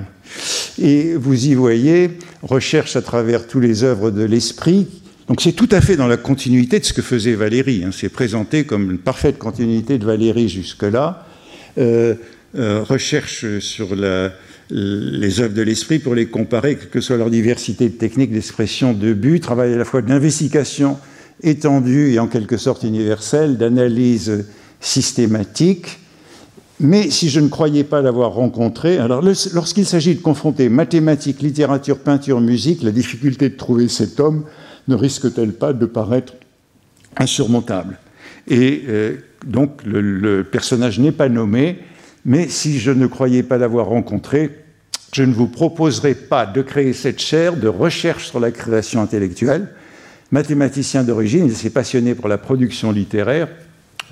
Et 0.79 1.15
vous 1.15 1.47
y 1.47 1.55
voyez 1.55 2.17
recherche 2.43 2.95
à 2.95 3.03
travers 3.03 3.49
tous 3.49 3.59
les 3.59 3.83
œuvres 3.83 4.13
de 4.13 4.23
l'esprit 4.23 5.01
donc 5.29 5.41
c'est 5.41 5.53
tout 5.53 5.69
à 5.71 5.81
fait 5.81 5.97
dans 5.97 6.09
la 6.09 6.17
continuité 6.17 6.81
de 6.81 6.85
ce 6.85 6.93
que 6.93 7.03
faisait 7.03 7.35
Valérie. 7.35 7.85
Hein. 7.85 7.91
C'est 7.93 8.09
présenté 8.09 8.65
comme 8.65 8.91
une 8.91 8.99
parfaite 8.99 9.39
continuité 9.39 9.99
de 9.99 10.05
Valérie 10.05 10.49
jusque-là. 10.49 11.27
Euh, 11.79 12.15
euh, 12.57 12.83
recherche 12.83 13.61
sur 13.61 13.95
les 13.95 15.41
œuvres 15.41 15.55
de 15.55 15.63
l'esprit 15.63 16.01
pour 16.01 16.17
les 16.17 16.27
comparer, 16.27 16.75
quelle 16.77 16.89
que 16.89 17.01
soit 17.01 17.17
leur 17.17 17.31
diversité 17.31 17.89
de 17.89 17.95
techniques 17.95 18.33
d'expression, 18.33 18.93
de 18.93 19.13
but, 19.13 19.41
travail 19.41 19.75
à 19.75 19.77
la 19.77 19.85
fois 19.85 20.03
d'investigation 20.03 20.99
étendue 21.43 22.13
et 22.13 22.19
en 22.19 22.27
quelque 22.27 22.57
sorte 22.57 22.83
universelle, 22.83 23.57
d'analyse 23.57 24.47
systématique. 24.81 26.01
Mais 26.81 27.11
si 27.11 27.29
je 27.29 27.41
ne 27.41 27.49
croyais 27.49 27.85
pas 27.85 28.01
l'avoir 28.01 28.33
rencontré, 28.33 28.99
alors 28.99 29.23
lorsqu'il 29.23 29.87
s'agit 29.87 30.15
de 30.15 30.21
confronter 30.21 30.69
mathématiques, 30.69 31.43
littérature, 31.43 31.99
peinture, 31.99 32.41
musique, 32.41 32.83
la 32.83 32.91
difficulté 32.91 33.51
de 33.51 33.57
trouver 33.57 33.89
cet 33.89 34.19
homme 34.19 34.45
ne 34.89 34.95
risque-t-elle 34.95 35.53
pas 35.53 35.73
de 35.73 35.87
paraître 35.87 36.35
insurmontable? 37.17 37.99
Et 38.49 38.85
euh, 38.89 39.17
donc 39.47 39.83
le, 39.85 40.43
personnage 40.43 40.99
n'est 40.99 41.13
pas 41.13 41.29
nommé, 41.29 41.79
mais 42.25 42.49
si 42.49 42.79
je 42.79 42.91
ne 42.91 43.07
croyais 43.07 43.43
pas 43.43 43.59
l'avoir 43.59 43.87
rencontré, 43.87 44.51
je 45.13 45.23
ne 45.23 45.33
vous 45.33 45.49
proposerai 45.49 46.15
pas 46.15 46.47
de 46.47 46.63
créer 46.63 46.93
cette 46.93 47.21
chaire 47.21 47.57
de 47.57 47.69
recherche 47.69 48.29
sur 48.29 48.41
la 48.41 48.51
création 48.51 49.03
intellectuelle. 49.03 49.69
Mathématicien 50.31 51.03
d'origine, 51.03 51.47
il 51.47 51.57
s'est 51.57 51.71
passionné 51.71 52.15
pour 52.15 52.29
la 52.29 52.39
production 52.39 52.93
littéraire, 52.93 53.49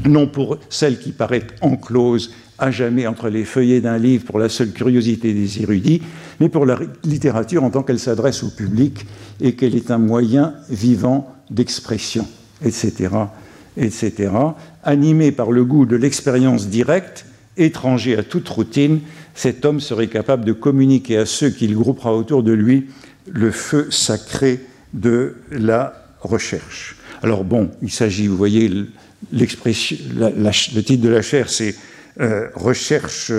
non 0.04 0.26
pour 0.26 0.58
celle 0.68 0.98
qui 0.98 1.12
paraît 1.12 1.46
enclose 1.60 2.34
à 2.58 2.70
jamais 2.70 3.06
entre 3.06 3.28
les 3.28 3.44
feuillets 3.44 3.80
d'un 3.80 3.98
livre 3.98 4.24
pour 4.24 4.38
la 4.38 4.48
seule 4.48 4.72
curiosité 4.72 5.32
des 5.32 5.62
érudits, 5.62 6.02
mais 6.40 6.48
pour 6.48 6.66
la 6.66 6.78
littérature 7.04 7.64
en 7.64 7.70
tant 7.70 7.82
qu'elle 7.82 7.98
s'adresse 7.98 8.42
au 8.42 8.50
public 8.50 9.06
et 9.40 9.54
qu'elle 9.54 9.76
est 9.76 9.90
un 9.90 9.98
moyen 9.98 10.54
vivant 10.68 11.32
d'expression, 11.50 12.26
etc., 12.64 13.10
etc. 13.76 14.30
Animé 14.82 15.32
par 15.32 15.52
le 15.52 15.64
goût 15.64 15.86
de 15.86 15.96
l'expérience 15.96 16.68
directe, 16.68 17.26
étranger 17.56 18.16
à 18.16 18.22
toute 18.22 18.48
routine, 18.48 19.00
cet 19.34 19.64
homme 19.64 19.80
serait 19.80 20.08
capable 20.08 20.44
de 20.44 20.52
communiquer 20.52 21.18
à 21.18 21.26
ceux 21.26 21.50
qu'il 21.50 21.74
groupera 21.74 22.14
autour 22.14 22.42
de 22.42 22.52
lui 22.52 22.86
le 23.30 23.50
feu 23.50 23.88
sacré 23.90 24.60
de 24.94 25.36
la 25.50 25.92
recherche. 26.20 26.96
Alors 27.22 27.44
bon, 27.44 27.70
il 27.82 27.90
s'agit, 27.90 28.26
vous 28.26 28.36
voyez, 28.36 28.68
le 29.32 29.46
titre 29.46 31.02
de 31.02 31.08
la 31.08 31.22
chaire, 31.22 31.50
c'est 31.50 31.74
euh, 32.20 32.48
recherche 32.54 33.30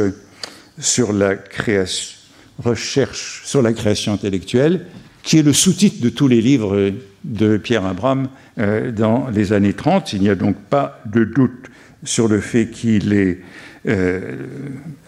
sur 0.77 1.11
la 1.11 1.35
création, 1.35 2.17
recherche 2.59 3.41
sur 3.43 3.61
la 3.61 3.73
création 3.73 4.13
intellectuelle, 4.13 4.85
qui 5.21 5.37
est 5.39 5.43
le 5.43 5.51
sous-titre 5.51 6.01
de 6.01 6.07
tous 6.07 6.29
les 6.29 6.41
livres 6.41 6.93
de 7.25 7.57
Pierre 7.57 7.85
Abraham 7.85 8.29
euh, 8.57 8.93
dans 8.93 9.27
les 9.31 9.51
années 9.51 9.73
30. 9.73 10.13
Il 10.13 10.21
n'y 10.21 10.29
a 10.29 10.35
donc 10.35 10.55
pas 10.69 11.01
de 11.05 11.25
doute 11.25 11.69
sur 12.05 12.29
le 12.29 12.39
fait 12.39 12.69
qu'il 12.69 13.11
est 13.11 13.39
euh, 13.85 14.37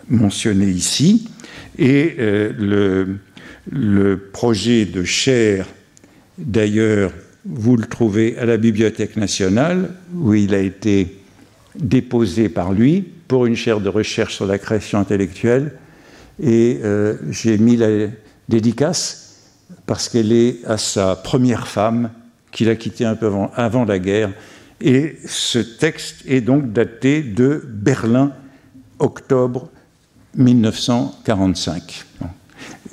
mentionné 0.09 0.65
ici. 0.65 1.29
Et 1.77 2.15
le, 2.17 3.19
le, 3.71 4.17
projet 4.17 4.83
de 4.83 5.05
chaire, 5.05 5.65
d'ailleurs, 6.37 7.13
vous 7.45 7.77
le 7.77 7.85
trouvez 7.85 8.37
à 8.37 8.45
la 8.45 8.57
Bibliothèque 8.57 9.15
nationale, 9.15 9.91
où 10.13 10.33
il 10.33 10.53
a 10.53 10.59
été 10.59 11.21
déposé 11.79 12.49
par 12.49 12.73
lui, 12.73 13.05
pour 13.31 13.45
une 13.45 13.55
chaire 13.55 13.79
de 13.79 13.87
recherche 13.87 14.35
sur 14.35 14.45
la 14.45 14.59
création 14.59 14.99
intellectuelle. 14.99 15.71
Et 16.43 16.81
euh, 16.83 17.15
j'ai 17.29 17.57
mis 17.57 17.77
la 17.77 18.09
dédicace 18.49 19.53
parce 19.85 20.09
qu'elle 20.09 20.33
est 20.33 20.57
à 20.65 20.77
sa 20.77 21.15
première 21.15 21.65
femme 21.65 22.09
qu'il 22.51 22.67
a 22.67 22.75
quittée 22.75 23.05
un 23.05 23.15
peu 23.15 23.31
avant, 23.55 23.85
la 23.85 23.99
guerre. 23.99 24.33
Et 24.81 25.15
ce 25.25 25.59
texte 25.59 26.25
est 26.27 26.41
donc 26.41 26.73
daté 26.73 27.21
de 27.21 27.63
Berlin, 27.65 28.33
octobre 28.99 29.69
1945. 30.35 32.03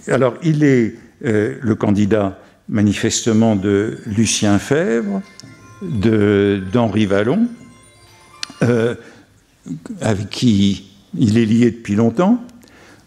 Alors, 0.07 0.35
il 0.45 0.63
est 0.63 0.95
euh, 1.25 1.57
le 1.61 1.75
candidat 1.75 2.39
manifestement 2.69 3.57
de 3.57 3.99
Lucien 4.07 4.61
Fèvre, 4.61 5.21
d'Henri 5.83 7.07
Vallon, 7.07 7.49
euh, 8.63 8.95
avec 10.01 10.31
qui 10.31 10.91
il 11.17 11.39
est 11.39 11.47
lié 11.47 11.71
depuis 11.71 11.95
longtemps. 11.95 12.45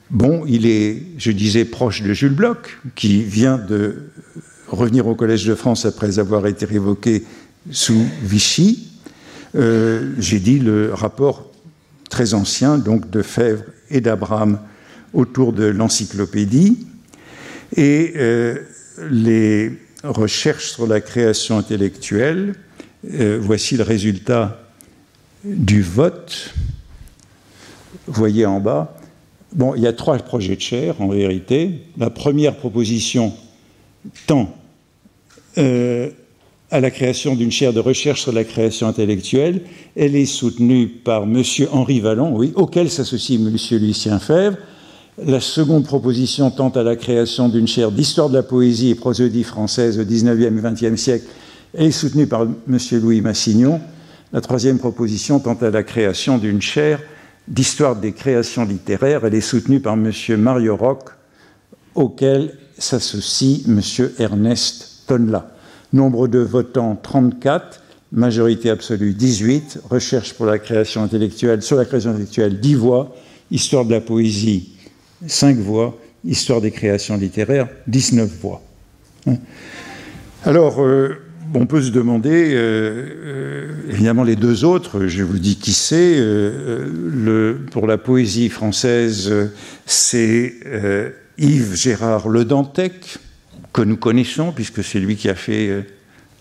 Bon, 0.10 0.44
il 0.46 0.66
est, 0.66 1.04
je 1.18 1.32
disais, 1.32 1.66
proche 1.66 2.02
de 2.02 2.14
Jules 2.14 2.34
Bloch, 2.34 2.80
qui 2.96 3.24
vient 3.24 3.58
de 3.58 4.10
revenir 4.68 5.08
au 5.08 5.16
Collège 5.16 5.46
de 5.46 5.56
France 5.56 5.86
après 5.86 6.20
avoir 6.20 6.48
été 6.48 6.66
révoqué 6.66 7.24
sous 7.72 8.06
Vichy. 8.24 8.90
Euh, 9.56 10.14
j'ai 10.20 10.40
dit 10.40 10.60
le 10.60 10.94
rapport 10.94 11.52
très 12.10 12.34
ancien, 12.34 12.78
donc 12.78 13.10
de 13.10 13.22
Fèvre 13.22 13.64
et 13.90 14.02
d'Abraham 14.02 14.60
autour 15.14 15.54
de 15.54 15.66
l'encyclopédie. 15.66 16.86
Et 17.76 18.14
euh, 18.18 18.56
les 19.10 19.78
recherches 20.04 20.72
sur 20.72 20.88
la 20.88 21.00
création 21.00 21.58
intellectuelle, 21.58 22.56
euh, 23.14 23.40
voici 23.42 23.78
le 23.78 23.84
résultat 23.84 24.61
du 25.44 25.82
vote. 25.82 26.54
Voyez 28.08 28.46
en 28.46 28.60
bas, 28.60 28.96
Bon, 29.54 29.76
il 29.76 29.82
y 29.82 29.88
a 29.88 29.94
trois 29.94 30.18
projets 30.18 30.56
de 30.56 30.62
chair 30.62 30.96
en 31.02 31.10
vérité. 31.10 31.82
La 31.98 32.10
première 32.10 32.56
proposition 32.56 33.34
tend 34.26 34.56
euh, 35.58 36.10
à 36.70 36.80
la 36.80 36.90
création 36.90 37.36
d'une 37.36 37.52
chaire 37.52 37.74
de 37.74 37.82
recherche 37.82 38.22
sur 38.22 38.32
la 38.32 38.46
création 38.46 38.88
intellectuelle. 38.88 39.64
Elle 39.98 40.16
est 40.16 40.26
soutenue 40.26 40.88
par 40.88 41.24
M. 41.24 41.44
Henri 41.72 42.00
Vallon, 42.00 42.40
auquel 42.56 42.90
s'associe 42.90 43.42
M. 43.42 43.54
Lucien 43.80 44.20
Fèvre. 44.20 44.56
La 45.22 45.42
seconde 45.42 45.84
proposition 45.84 46.50
tend 46.50 46.70
à 46.70 46.84
la 46.84 46.96
création 46.96 47.50
d'une 47.50 47.68
chaire 47.68 47.92
d'histoire 47.92 48.30
de 48.30 48.36
la 48.36 48.44
poésie 48.44 48.92
et 48.92 48.96
prosodie 48.96 49.44
française 49.44 50.00
au 50.00 50.06
XIXe 50.06 50.46
et 50.46 50.50
XXe 50.50 50.96
siècle. 50.96 51.26
Elle 51.74 51.88
est 51.88 51.92
soutenue 51.92 52.26
par 52.26 52.44
M. 52.44 52.78
Louis 53.02 53.20
Massignon. 53.20 53.82
La 54.34 54.40
troisième 54.40 54.80
proposition 54.80 55.40
tend 55.40 55.56
à 55.56 55.70
la 55.70 55.84
création 55.84 56.38
d'une 56.38 56.62
chaire 56.62 57.02
d'histoire 57.48 57.98
des 57.98 58.14
créations 58.14 58.64
littéraires. 58.64 59.26
Elle 59.26 59.36
est 59.36 59.42
soutenue 59.42 59.82
par 59.82 59.94
M. 59.94 60.12
Mario 60.38 60.78
Roch, 60.78 61.04
auquel 61.96 62.58
s'associe 62.78 63.64
M. 63.68 63.82
Ernest 64.20 65.04
Tonla. 65.08 65.52
Nombre 65.92 66.30
de 66.30 66.40
votants 66.40 66.96
34, 66.96 67.82
majorité 68.14 68.70
absolue 68.70 69.14
18, 69.14 69.82
recherche 69.90 70.34
pour 70.34 70.46
la 70.46 70.60
création 70.60 71.04
intellectuelle, 71.04 71.62
sur 71.62 71.76
la 71.76 71.84
création 71.84 72.12
intellectuelle 72.12 72.60
10 72.60 72.76
voix, 72.76 73.14
histoire 73.52 73.84
de 73.84 73.92
la 73.92 74.00
poésie 74.00 74.78
5 75.28 75.58
voix, 75.58 75.98
histoire 76.24 76.62
des 76.62 76.72
créations 76.72 77.18
littéraires 77.18 77.68
19 77.88 78.30
voix. 78.42 78.62
Hein. 79.28 79.36
Alors, 80.46 80.82
euh, 80.82 81.18
on 81.54 81.66
peut 81.66 81.82
se 81.82 81.92
demander, 81.92 82.54
euh, 82.54 83.08
euh, 83.26 83.68
évidemment 83.90 84.24
les 84.24 84.36
deux 84.36 84.64
autres, 84.64 85.08
je 85.08 85.24
vous 85.24 85.40
dis 85.40 85.58
qui 85.58 85.74
c'est, 85.74 86.16
euh, 86.18 87.56
pour 87.72 87.88
la 87.88 87.98
poésie 87.98 88.50
française, 88.50 89.32
c'est 89.86 90.54
Yves 91.38 91.76
Gérard 91.76 92.30
Le 92.30 92.46
Dantec, 92.46 93.18
que 93.74 93.82
nous 93.82 93.98
connaissons, 93.98 94.52
puisque 94.52 94.84
c'est 94.84 95.00
lui 95.00 95.16
qui 95.16 95.30
a 95.30 95.36
fait 95.36 95.86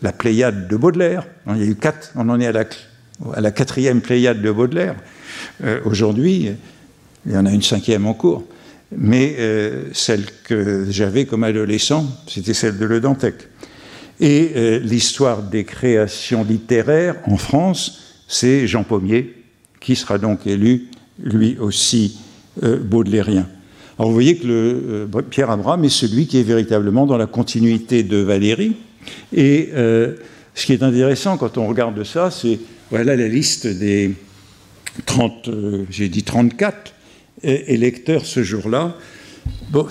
la 0.03 0.13
Pléiade 0.13 0.69
de 0.69 0.77
Baudelaire. 0.77 1.27
Il 1.49 1.59
y 1.59 1.63
a 1.63 1.67
eu 1.67 1.77
quatre, 1.77 2.13
on 2.17 2.29
en 2.29 2.41
est 2.41 2.47
à 2.47 2.53
la, 2.53 2.65
à 3.35 3.41
la 3.41 3.51
quatrième 3.51 4.01
Pléiade 4.01 4.43
de 4.43 4.51
Baudelaire. 4.51 4.97
Aujourd'hui, 5.85 6.51
il 7.27 7.33
y 7.33 7.37
en 7.37 7.47
a 7.47 7.53
une 7.53 7.63
cinquième 7.63 8.07
en 8.07 8.15
cours. 8.15 8.45
Mais 8.97 9.37
celle 9.93 10.25
que 10.43 10.87
j'avais 10.91 11.25
comme 11.25 11.45
adolescent, 11.45 12.05
c'était 12.27 12.55
celle 12.55 12.79
de 12.79 12.85
Le 12.85 13.01
Dantec. 13.01 13.35
Et 14.21 14.53
euh, 14.55 14.79
l'histoire 14.81 15.43
des 15.43 15.65
créations 15.65 16.45
littéraires 16.45 17.17
en 17.25 17.39
France, 17.39 18.03
c'est 18.29 18.67
Jean 18.67 18.85
Pommier, 18.85 19.35
qui 19.81 19.97
sera 19.97 20.19
donc 20.19 20.47
élu, 20.47 20.89
lui 21.23 21.57
aussi, 21.59 22.21
euh. 22.63 22.79
Alors 23.99 24.09
vous 24.09 24.13
voyez 24.13 24.37
que 24.37 24.47
euh, 24.47 25.07
Pierre 25.31 25.51
Abraham 25.51 25.85
est 25.85 25.89
celui 25.89 26.27
qui 26.27 26.39
est 26.39 26.43
véritablement 26.43 27.07
dans 27.07 27.17
la 27.17 27.27
continuité 27.27 28.03
de 28.03 28.19
Valérie. 28.19 28.77
Et 29.35 29.71
ce 29.73 30.67
qui 30.67 30.75
est 30.75 30.83
intéressant 30.83 31.39
quand 31.39 31.57
on 31.57 31.67
regarde 31.67 32.05
ça, 32.05 32.31
c'est 32.31 32.59
voilà 32.91 33.17
la 33.17 33.29
liste 33.29 33.67
des 33.67 34.15
30, 35.07 35.49
j'ai 35.89 36.11
dit 36.11 36.23
34 36.23 36.93
électeurs 37.43 38.27
ce 38.27 38.43
jour-là. 38.43 38.97
Bon, 39.71 39.87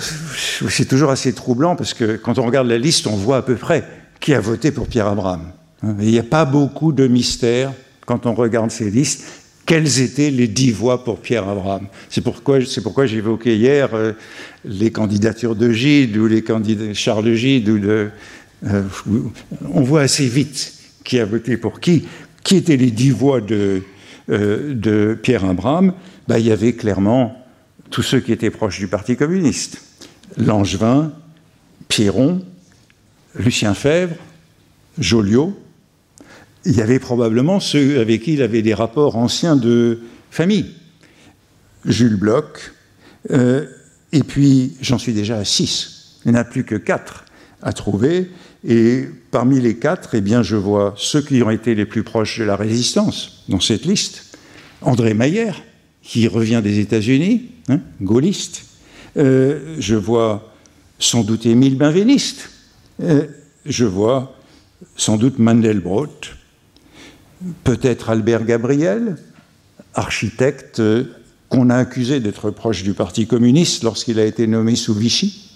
c'est 0.69 0.87
toujours 0.87 1.09
assez 1.09 1.33
troublant 1.33 1.75
parce 1.75 1.95
que 1.95 2.17
quand 2.17 2.37
on 2.37 2.45
regarde 2.45 2.67
la 2.67 2.77
liste, 2.77 3.07
on 3.07 3.15
voit 3.15 3.37
à 3.37 3.41
peu 3.41 3.55
près 3.55 3.83
qui 4.19 4.33
a 4.33 4.39
voté 4.39 4.71
pour 4.71 4.87
Pierre 4.87 5.07
Abraham. 5.07 5.51
Il 5.83 6.07
n'y 6.07 6.19
a 6.19 6.23
pas 6.23 6.45
beaucoup 6.45 6.91
de 6.91 7.07
mystère 7.07 7.73
quand 8.05 8.25
on 8.25 8.33
regarde 8.33 8.71
ces 8.71 8.89
listes. 8.89 9.23
Quelles 9.65 10.01
étaient 10.01 10.31
les 10.31 10.47
dix 10.47 10.71
voix 10.71 11.03
pour 11.03 11.19
Pierre 11.19 11.47
Abraham 11.47 11.87
C'est 12.09 12.21
pourquoi, 12.21 12.57
pourquoi 12.81 13.05
j'évoquais 13.05 13.55
hier 13.55 13.93
euh, 13.93 14.13
les 14.65 14.91
candidatures 14.91 15.55
de 15.55 15.71
Gide 15.71 16.17
ou 16.17 16.25
les 16.25 16.41
candidats 16.41 16.93
Charles 16.95 17.35
Gide. 17.35 17.69
Ou 17.69 17.77
de, 17.77 18.09
euh, 18.65 18.83
on 19.71 19.81
voit 19.81 20.01
assez 20.01 20.27
vite 20.27 20.73
qui 21.03 21.19
a 21.19 21.25
voté 21.25 21.55
pour 21.55 21.79
qui. 21.79 22.07
Qui 22.43 22.57
étaient 22.57 22.77
les 22.77 22.89
dix 22.89 23.11
voix 23.11 23.41
de, 23.41 23.83
euh, 24.31 25.15
Pierre 25.15 25.45
Abraham 25.45 25.93
ben, 26.27 26.39
Il 26.39 26.47
y 26.47 26.51
avait 26.51 26.73
clairement 26.73 27.45
tous 27.91 28.01
ceux 28.01 28.21
qui 28.21 28.31
étaient 28.31 28.49
proches 28.49 28.79
du 28.79 28.87
Parti 28.87 29.15
communiste. 29.15 29.83
Langevin, 30.37 31.11
Pierron, 31.87 32.41
Lucien 33.35 33.73
Fèvre, 33.73 34.15
Joliot, 34.97 35.57
il 36.65 36.75
y 36.75 36.81
avait 36.81 36.99
probablement 36.99 37.59
ceux 37.59 37.99
avec 37.99 38.23
qui 38.23 38.33
il 38.33 38.41
avait 38.41 38.61
des 38.61 38.73
rapports 38.73 39.15
anciens 39.15 39.55
de 39.55 40.01
famille. 40.29 40.75
Jules 41.85 42.17
Bloch, 42.17 42.73
euh, 43.31 43.65
et 44.11 44.23
puis 44.23 44.75
j'en 44.81 44.97
suis 44.97 45.13
déjà 45.13 45.37
à 45.37 45.45
six. 45.45 46.19
Il 46.25 46.31
n'y 46.31 46.37
en 46.37 46.41
a 46.41 46.43
plus 46.43 46.65
que 46.65 46.75
quatre 46.75 47.25
à 47.61 47.73
trouver. 47.73 48.29
Et 48.67 49.05
parmi 49.31 49.61
les 49.61 49.77
quatre, 49.77 50.15
eh 50.15 50.21
bien, 50.21 50.43
je 50.43 50.57
vois 50.57 50.93
ceux 50.97 51.21
qui 51.21 51.41
ont 51.41 51.49
été 51.49 51.75
les 51.75 51.85
plus 51.85 52.03
proches 52.03 52.39
de 52.39 52.43
la 52.43 52.57
résistance 52.57 53.43
dans 53.47 53.61
cette 53.61 53.85
liste. 53.85 54.37
André 54.81 55.13
Mayer, 55.13 55.51
qui 56.01 56.27
revient 56.27 56.61
des 56.63 56.79
États-Unis, 56.79 57.51
hein, 57.69 57.79
gaulliste. 58.01 58.65
Euh, 59.17 59.75
je 59.79 59.95
vois 59.95 60.53
sans 60.99 61.23
doute 61.23 61.45
Émile 61.45 61.77
Benveniste, 61.77 62.49
euh, 63.01 63.25
je 63.65 63.85
vois 63.85 64.35
sans 64.95 65.17
doute 65.17 65.39
Mandelbrot, 65.39 66.07
peut-être 67.63 68.09
Albert 68.09 68.45
Gabriel, 68.45 69.17
architecte 69.93 70.79
euh, 70.79 71.05
qu'on 71.49 71.69
a 71.69 71.75
accusé 71.75 72.19
d'être 72.19 72.51
proche 72.51 72.83
du 72.83 72.93
Parti 72.93 73.27
communiste 73.27 73.83
lorsqu'il 73.83 74.19
a 74.19 74.25
été 74.25 74.47
nommé 74.47 74.75
sous 74.75 74.93
Vichy. 74.93 75.49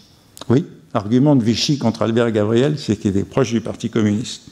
Oui, 0.50 0.66
argument 0.94 1.36
de 1.36 1.44
Vichy 1.44 1.78
contre 1.78 2.02
Albert 2.02 2.32
Gabriel, 2.32 2.78
c'est 2.78 2.96
qu'il 2.96 3.12
était 3.12 3.24
proche 3.24 3.52
du 3.52 3.62
Parti 3.62 3.90
communiste. 3.90 4.44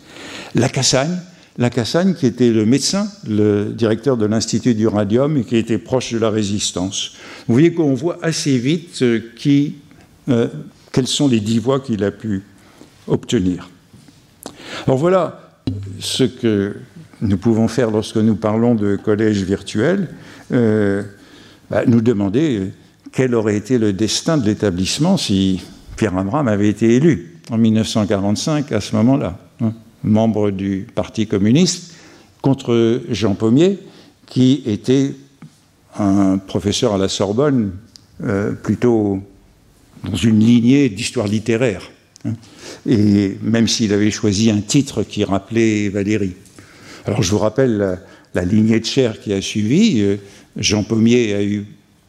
Lacassagne, 0.56 1.18
Lacassagne 1.58 2.14
qui 2.14 2.26
était 2.26 2.52
le 2.52 2.66
médecin, 2.66 3.08
le 3.28 3.74
directeur 3.74 4.18
de 4.18 4.26
l'Institut 4.26 4.76
du 4.76 4.88
radium 4.88 5.38
et 5.38 5.44
qui 5.44 5.58
était 5.58 5.78
proche 5.78 6.14
de 6.14 6.20
la 6.20 6.30
résistance. 6.30 7.14
Vous 7.48 7.54
voyez 7.54 7.74
qu'on 7.74 7.94
voit 7.94 8.20
assez 8.22 8.58
vite 8.58 9.02
euh, 9.02 9.20
qui, 9.36 9.76
quelles 10.92 11.08
sont 11.08 11.28
les 11.28 11.40
dix 11.40 11.60
voix 11.60 11.80
qu'il 11.80 12.04
a 12.04 12.12
pu 12.12 12.44
obtenir. 13.08 13.70
Alors 14.88 14.98
voilà 14.98 15.54
ce 16.00 16.24
que 16.24 16.76
nous 17.22 17.38
pouvons 17.38 17.68
faire 17.68 17.92
lorsque 17.92 18.18
nous 18.18 18.36
parlons 18.36 18.76
de 18.76 18.96
collège 18.96 19.44
virtuel, 19.44 20.10
euh, 20.52 21.04
bah, 21.70 21.84
nous 21.86 22.02
demander 22.02 22.72
quel 23.12 23.36
aurait 23.36 23.58
été 23.58 23.78
le 23.78 23.94
destin 23.94 24.38
de 24.38 24.46
l'établissement 24.46 25.18
si 25.18 25.62
Pierre 25.98 26.18
Abraham 26.18 26.48
avait 26.48 26.70
été 26.70 26.96
élu 26.96 27.40
en 27.52 27.58
1945 27.58 28.72
à 28.72 28.82
ce 28.82 28.96
moment-là, 28.96 29.38
hein, 29.62 29.74
membre 30.04 30.52
du 30.52 30.88
Parti 30.96 31.28
communiste, 31.28 31.94
contre 32.42 33.02
Jean 33.10 33.36
Pommier, 33.36 33.80
qui 34.26 34.64
était 34.66 35.14
un 36.00 36.38
professeur 36.38 36.94
à 36.94 36.98
la 36.98 37.10
Sorbonne, 37.10 37.74
euh, 38.24 38.54
plutôt 38.54 39.20
dans 40.04 40.16
une 40.16 40.40
lignée 40.40 40.90
d'histoire 40.90 41.28
littéraire. 41.28 41.92
Et 42.86 43.38
même 43.42 43.68
s'il 43.68 43.94
avait 43.94 44.12
choisi 44.12 44.52
un 44.52 44.62
titre 44.62 45.04
qui 45.04 45.24
rappelait 45.24 45.90
Valérie. 45.90 46.36
Alors 47.06 47.24
je 47.24 47.32
vous 47.32 47.40
rappelle 47.40 48.00
la 48.34 48.46
lignée 48.46 48.80
de 48.80 48.86
chair 48.86 49.20
qui 49.20 49.34
a 49.34 49.42
suivi. 49.42 50.18
Jean 50.56 50.84
Pommier 50.84 51.34
a 51.34 51.44
eu 51.44 51.66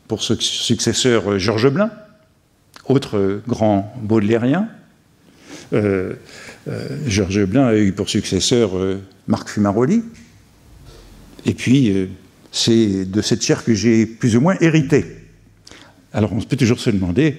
pour 0.08 0.22
successeur 0.22 1.38
Georges 1.38 1.70
Blin, 1.70 1.90
autre 2.86 3.40
grand 3.48 3.94
baudelairien. 4.02 4.68
Georges 7.06 7.44
Blin 7.46 7.66
a 7.66 7.76
eu 7.76 7.92
pour 7.92 8.08
successeur 8.10 8.72
Marc 9.26 9.48
Fumaroli. 9.48 10.02
Et 11.46 11.54
puis, 11.54 12.08
c'est 12.52 13.06
de 13.06 13.22
cette 13.22 13.42
chair 13.42 13.64
que 13.64 13.74
j'ai 13.74 14.04
plus 14.04 14.36
ou 14.36 14.40
moins 14.42 14.56
hérité. 14.60 15.06
Alors 16.12 16.34
on 16.34 16.40
peut 16.40 16.56
toujours 16.56 16.78
se 16.78 16.90
demander, 16.90 17.38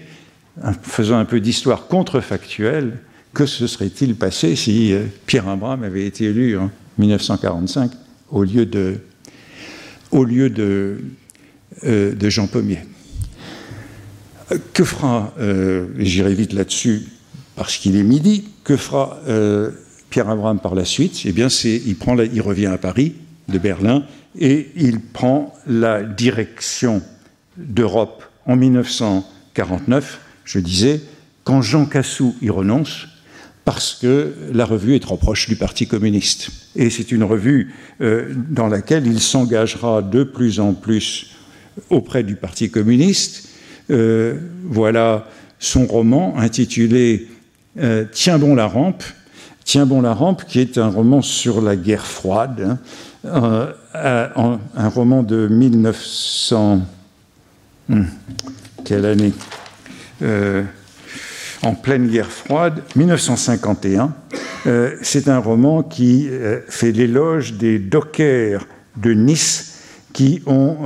faisant 0.82 1.18
un 1.18 1.26
peu 1.26 1.40
d'histoire 1.40 1.88
contrefactuelle, 1.88 3.00
que 3.34 3.46
se 3.46 3.68
serait-il 3.68 4.16
passé 4.16 4.56
si 4.56 4.94
euh, 4.94 5.06
Pierre 5.26 5.48
Abraham 5.48 5.84
avait 5.84 6.06
été 6.06 6.26
élu 6.26 6.58
en 6.58 6.70
1945 7.00 7.92
au 8.30 8.44
lieu 8.44 8.66
de, 8.66 8.98
au 10.12 10.24
lieu 10.24 10.50
de, 10.50 11.00
euh, 11.84 12.30
Jean 12.30 12.48
Pommier? 12.48 12.80
Que 14.74 14.84
fera, 14.84 15.34
euh, 15.40 15.88
j'irai 15.98 16.36
vite 16.36 16.54
là-dessus 16.54 17.08
parce 17.56 17.78
qu'il 17.78 17.96
est 17.96 18.04
midi, 18.04 18.50
que 18.64 18.78
fera 18.78 19.20
Pierre 20.10 20.30
Abraham 20.30 20.60
par 20.60 20.74
la 20.74 20.86
suite? 20.86 21.22
Eh 21.26 21.32
bien, 21.32 21.48
il, 21.48 21.96
prend 21.96 22.18
il 22.18 22.42
revient 22.42 22.68
à 22.68 22.78
Paris, 22.78 23.14
de 23.48 23.60
Berlin, 23.60 24.06
et 24.40 24.72
il 24.76 25.00
prend 25.00 25.54
la 25.68 26.02
direction 26.02 27.02
d'Europe 27.58 28.24
en 28.48 28.56
1949, 28.56 30.20
je 30.46 30.60
disais, 30.60 31.02
quand 31.44 31.62
Jean 31.62 31.86
Cassou 31.86 32.36
y 32.42 32.50
renonce, 32.50 33.08
parce 33.66 33.98
que 34.02 34.34
la 34.52 34.66
revue 34.66 34.96
est 34.96 35.00
trop 35.00 35.18
proche 35.18 35.48
du 35.48 35.56
Parti 35.56 35.88
communiste. 35.88 36.50
Et 36.76 36.90
c'est 36.90 37.12
une 37.12 37.24
revue 37.24 37.74
euh, 38.02 38.34
dans 38.50 38.68
laquelle 38.68 39.08
il 39.08 39.22
s'engagera 39.22 40.02
de 40.02 40.24
plus 40.24 40.60
en 40.60 40.74
plus 40.74 41.32
auprès 41.90 42.24
du 42.24 42.36
Parti 42.36 42.70
communiste. 42.70 43.50
Euh, 43.90 44.38
voilà 44.66 45.28
son 45.60 45.86
roman 45.86 46.38
intitulé 46.38 47.28
euh, 47.80 48.06
Tiens 48.12 48.38
bon 48.38 48.56
la 48.56 48.68
rampe. 48.68 49.04
Tiens 49.64 49.86
bon 49.86 50.02
la 50.02 50.14
rampe, 50.14 50.44
qui 50.46 50.60
est 50.60 50.78
un 50.78 50.90
roman 50.90 51.22
sur 51.22 51.62
la 51.62 51.78
guerre 51.78 52.06
froide, 52.06 52.78
hein, 53.24 53.70
un 53.94 54.90
roman 54.90 55.24
de 55.24 55.48
1900. 55.48 56.82
Hmm. 57.88 58.04
quelle 58.84 59.06
année? 59.06 59.32
Euh, 60.24 60.64
En 61.62 61.76
pleine 61.76 62.08
guerre 62.08 62.32
froide, 62.32 62.82
1951. 62.96 64.14
Euh, 64.66 64.96
c'est 65.02 65.28
un 65.28 65.40
roman 65.40 65.84
qui 65.84 66.28
euh, 66.30 66.62
fait 66.68 66.92
l'éloge 66.92 67.54
des 67.54 67.80
dockers 67.80 68.66
de 68.98 69.14
Nice 69.14 69.80
qui 70.14 70.44
ont 70.46 70.78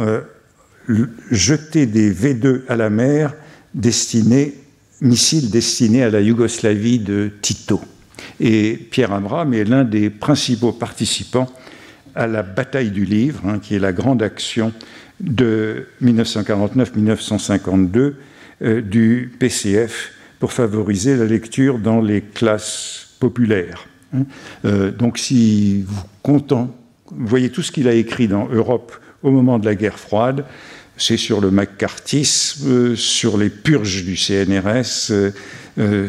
jeté 1.30 1.86
des 1.86 2.14
V2 2.14 2.62
à 2.70 2.78
la 2.78 2.90
mer 2.90 3.34
destinés, 3.74 4.56
missiles 5.02 5.52
destinés 5.52 6.04
à 6.04 6.10
la 6.10 6.22
Yougoslavie 6.22 7.00
de 7.00 7.30
Tito. 7.42 7.82
Et 8.40 8.78
Pierre 8.90 9.12
Abraham 9.12 9.54
est 9.54 9.66
l'un 9.66 9.84
des 9.84 10.10
principaux 10.10 10.72
participants 10.72 11.48
à 12.16 12.28
la 12.28 12.44
bataille 12.44 12.92
du 12.92 13.06
livre, 13.06 13.42
hein, 13.46 13.60
qui 13.60 13.76
est 13.76 13.80
la 13.80 13.94
grande 13.94 14.24
action 14.24 14.74
de 15.20 15.88
1949-1952 16.02 17.98
euh, 17.98 18.16
du 18.62 19.32
PCF 19.40 20.12
pour 20.40 20.54
favoriser 20.54 21.16
la 21.16 21.26
lecture 21.26 21.80
dans 21.80 22.02
les 22.02 22.22
classes 22.22 23.10
populaires. 23.20 23.88
Hein. 24.14 24.24
Euh, 24.66 24.92
donc 24.92 25.18
si 25.18 25.84
vous, 25.88 26.04
comptez, 26.22 26.56
voyez 27.12 27.50
tout 27.50 27.62
ce 27.62 27.72
qu'il 27.72 27.88
a 27.88 27.94
écrit 27.94 28.28
dans 28.28 28.48
Europe 28.48 28.94
au 29.24 29.32
moment 29.32 29.60
de 29.60 29.66
la 29.66 29.76
guerre 29.76 30.00
froide, 30.00 30.46
c'est 30.96 31.18
sur 31.18 31.42
le 31.42 31.52
macartisme, 31.52 32.68
euh, 32.68 32.96
sur 32.96 33.38
les 33.38 33.50
purges 33.50 34.04
du 34.04 34.16
CNRS, 34.16 35.12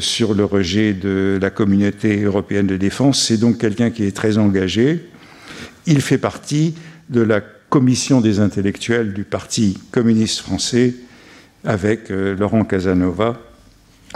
sur 0.01 0.33
le 0.33 0.47
rejet 0.47 0.95
de 0.95 1.39
la 1.43 1.51
communauté 1.51 2.23
européenne 2.23 2.67
de 2.67 2.79
défense. 2.79 3.23
C'est 3.23 3.37
donc 3.37 3.59
quelqu'un 3.59 3.91
qui 3.91 4.05
est 4.05 4.17
très 4.17 4.39
engagé. 4.39 5.05
Il 5.87 6.01
fait 6.01 6.17
partie 6.17 6.75
de 7.11 7.21
la 7.21 7.43
commission 7.69 8.23
des 8.23 8.41
intellectuels 8.41 9.13
du 9.13 9.25
Parti 9.25 9.77
communiste 9.91 10.41
français 10.41 10.95
avec 11.69 12.11
euh, 12.11 12.35
Laurent 12.35 12.65
Casanova, 12.65 13.39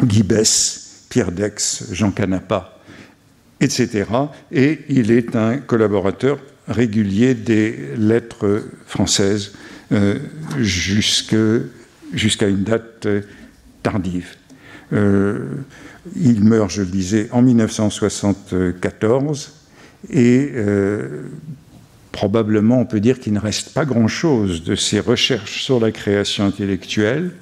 Guy 0.02 0.22
Bess, 0.22 1.04
Pierre 1.10 1.30
Dex, 1.30 1.84
Jean 1.92 2.10
Canapa, 2.10 2.80
etc. 3.60 4.06
Et 4.50 4.80
il 4.88 5.10
est 5.10 5.36
un 5.36 5.58
collaborateur 5.58 6.38
régulier 6.66 7.34
des 7.34 7.90
lettres 7.98 8.62
françaises 8.86 9.52
euh, 9.92 10.18
jusqu'à 10.56 12.48
une 12.48 12.62
date 12.62 13.06
tardive. 13.82 14.30
Euh, 14.94 15.44
il 16.16 16.42
meurt, 16.42 16.70
je 16.70 16.80
le 16.80 16.88
disais, 16.88 17.28
en 17.32 17.42
1974 17.42 19.52
et 20.08 20.52
probablement 22.12 22.80
on 22.80 22.86
peut 22.86 23.00
dire 23.00 23.20
qu'il 23.20 23.34
ne 23.34 23.38
reste 23.38 23.72
pas 23.72 23.84
grand-chose 23.84 24.64
de 24.64 24.74
ses 24.74 25.00
recherches 25.00 25.62
sur 25.62 25.78
la 25.78 25.92
création 25.92 26.44
intellectuelle. 26.44 27.32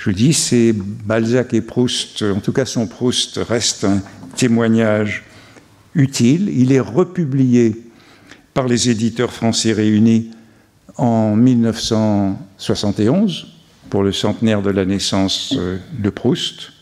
Je 0.00 0.06
vous 0.06 0.16
dis, 0.16 0.32
c'est 0.32 0.72
Balzac 0.72 1.52
et 1.52 1.60
Proust, 1.60 2.22
en 2.22 2.40
tout 2.40 2.54
cas 2.54 2.64
son 2.64 2.86
Proust 2.86 3.38
reste 3.46 3.84
un 3.84 4.00
témoignage 4.34 5.24
utile. 5.94 6.48
Il 6.48 6.72
est 6.72 6.80
republié 6.80 7.76
par 8.54 8.66
les 8.66 8.88
éditeurs 8.88 9.30
français 9.30 9.74
réunis 9.74 10.30
en 10.96 11.36
1971 11.36 13.48
pour 13.90 14.02
le 14.02 14.12
centenaire 14.12 14.62
de 14.62 14.70
la 14.70 14.86
naissance 14.86 15.54
euh, 15.58 15.76
de 15.98 16.08
Proust. 16.08 16.72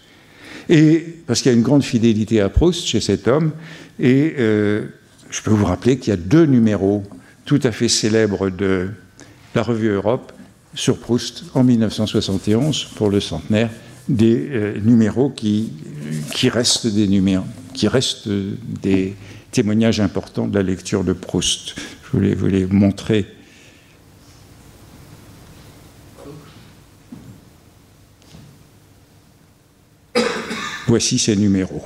Et 0.68 1.04
parce 1.26 1.42
qu'il 1.42 1.50
y 1.50 1.54
a 1.56 1.58
une 1.58 1.64
grande 1.64 1.82
fidélité 1.82 2.40
à 2.40 2.48
Proust 2.48 2.86
chez 2.86 3.00
cet 3.00 3.26
homme, 3.26 3.50
et 3.98 4.36
euh, 4.38 4.84
je 5.28 5.42
peux 5.42 5.50
vous 5.50 5.64
rappeler 5.64 5.98
qu'il 5.98 6.10
y 6.10 6.14
a 6.14 6.16
deux 6.16 6.46
numéros 6.46 7.02
tout 7.46 7.58
à 7.64 7.72
fait 7.72 7.88
célèbre 7.88 8.48
de 8.48 8.90
la 9.56 9.64
revue 9.64 9.88
Europe 9.88 10.32
sur 10.74 10.98
Proust 10.98 11.44
en 11.54 11.64
1971 11.64 12.84
pour 12.96 13.10
le 13.10 13.20
centenaire 13.20 13.70
des 14.08 14.48
euh, 14.50 14.78
numéros 14.80 15.30
qui, 15.30 15.72
restent 16.44 16.86
des 16.86 17.06
numéros, 17.06 17.44
qui 17.74 17.88
restent 17.88 18.28
des 18.28 19.14
témoignages 19.52 20.00
importants 20.00 20.46
de 20.46 20.54
la 20.54 20.62
lecture 20.62 21.04
de 21.04 21.12
Proust. 21.12 21.74
Je 21.76 22.16
voulais 22.16 22.34
vous 22.34 22.46
les 22.46 22.66
montrer. 22.66 23.26
Voici 30.86 31.18
ces 31.18 31.36
numéros. 31.36 31.84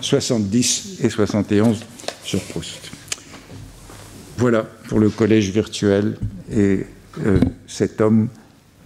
70 0.00 0.82
hein, 0.84 1.02
euh, 1.02 1.06
et 1.06 1.10
71 1.10 1.80
sur 2.22 2.40
Proust. 2.44 2.90
Voilà 4.36 4.62
pour 4.88 5.00
le 5.00 5.10
collège 5.10 5.50
virtuel 5.50 6.16
et 6.52 6.86
euh, 7.24 7.38
cet 7.66 8.00
homme 8.00 8.28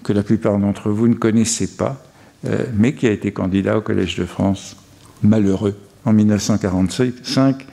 que 0.02 0.12
la 0.12 0.22
plupart 0.22 0.58
d'entre 0.58 0.90
vous 0.90 1.08
ne 1.08 1.14
connaissez 1.14 1.66
pas, 1.66 2.04
euh, 2.46 2.66
mais 2.74 2.94
qui 2.94 3.06
a 3.06 3.10
été 3.10 3.32
candidat 3.32 3.78
au 3.78 3.80
Collège 3.80 4.16
de 4.16 4.26
France, 4.26 4.76
malheureux, 5.22 5.78
en 6.04 6.12
1945, 6.12 7.66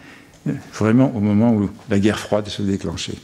euh, 0.48 0.54
vraiment 0.74 1.14
au 1.16 1.20
moment 1.20 1.54
où 1.54 1.70
la 1.90 2.00
guerre 2.00 2.20
froide 2.20 2.48
se 2.48 2.62
déclenchait. 2.62 3.18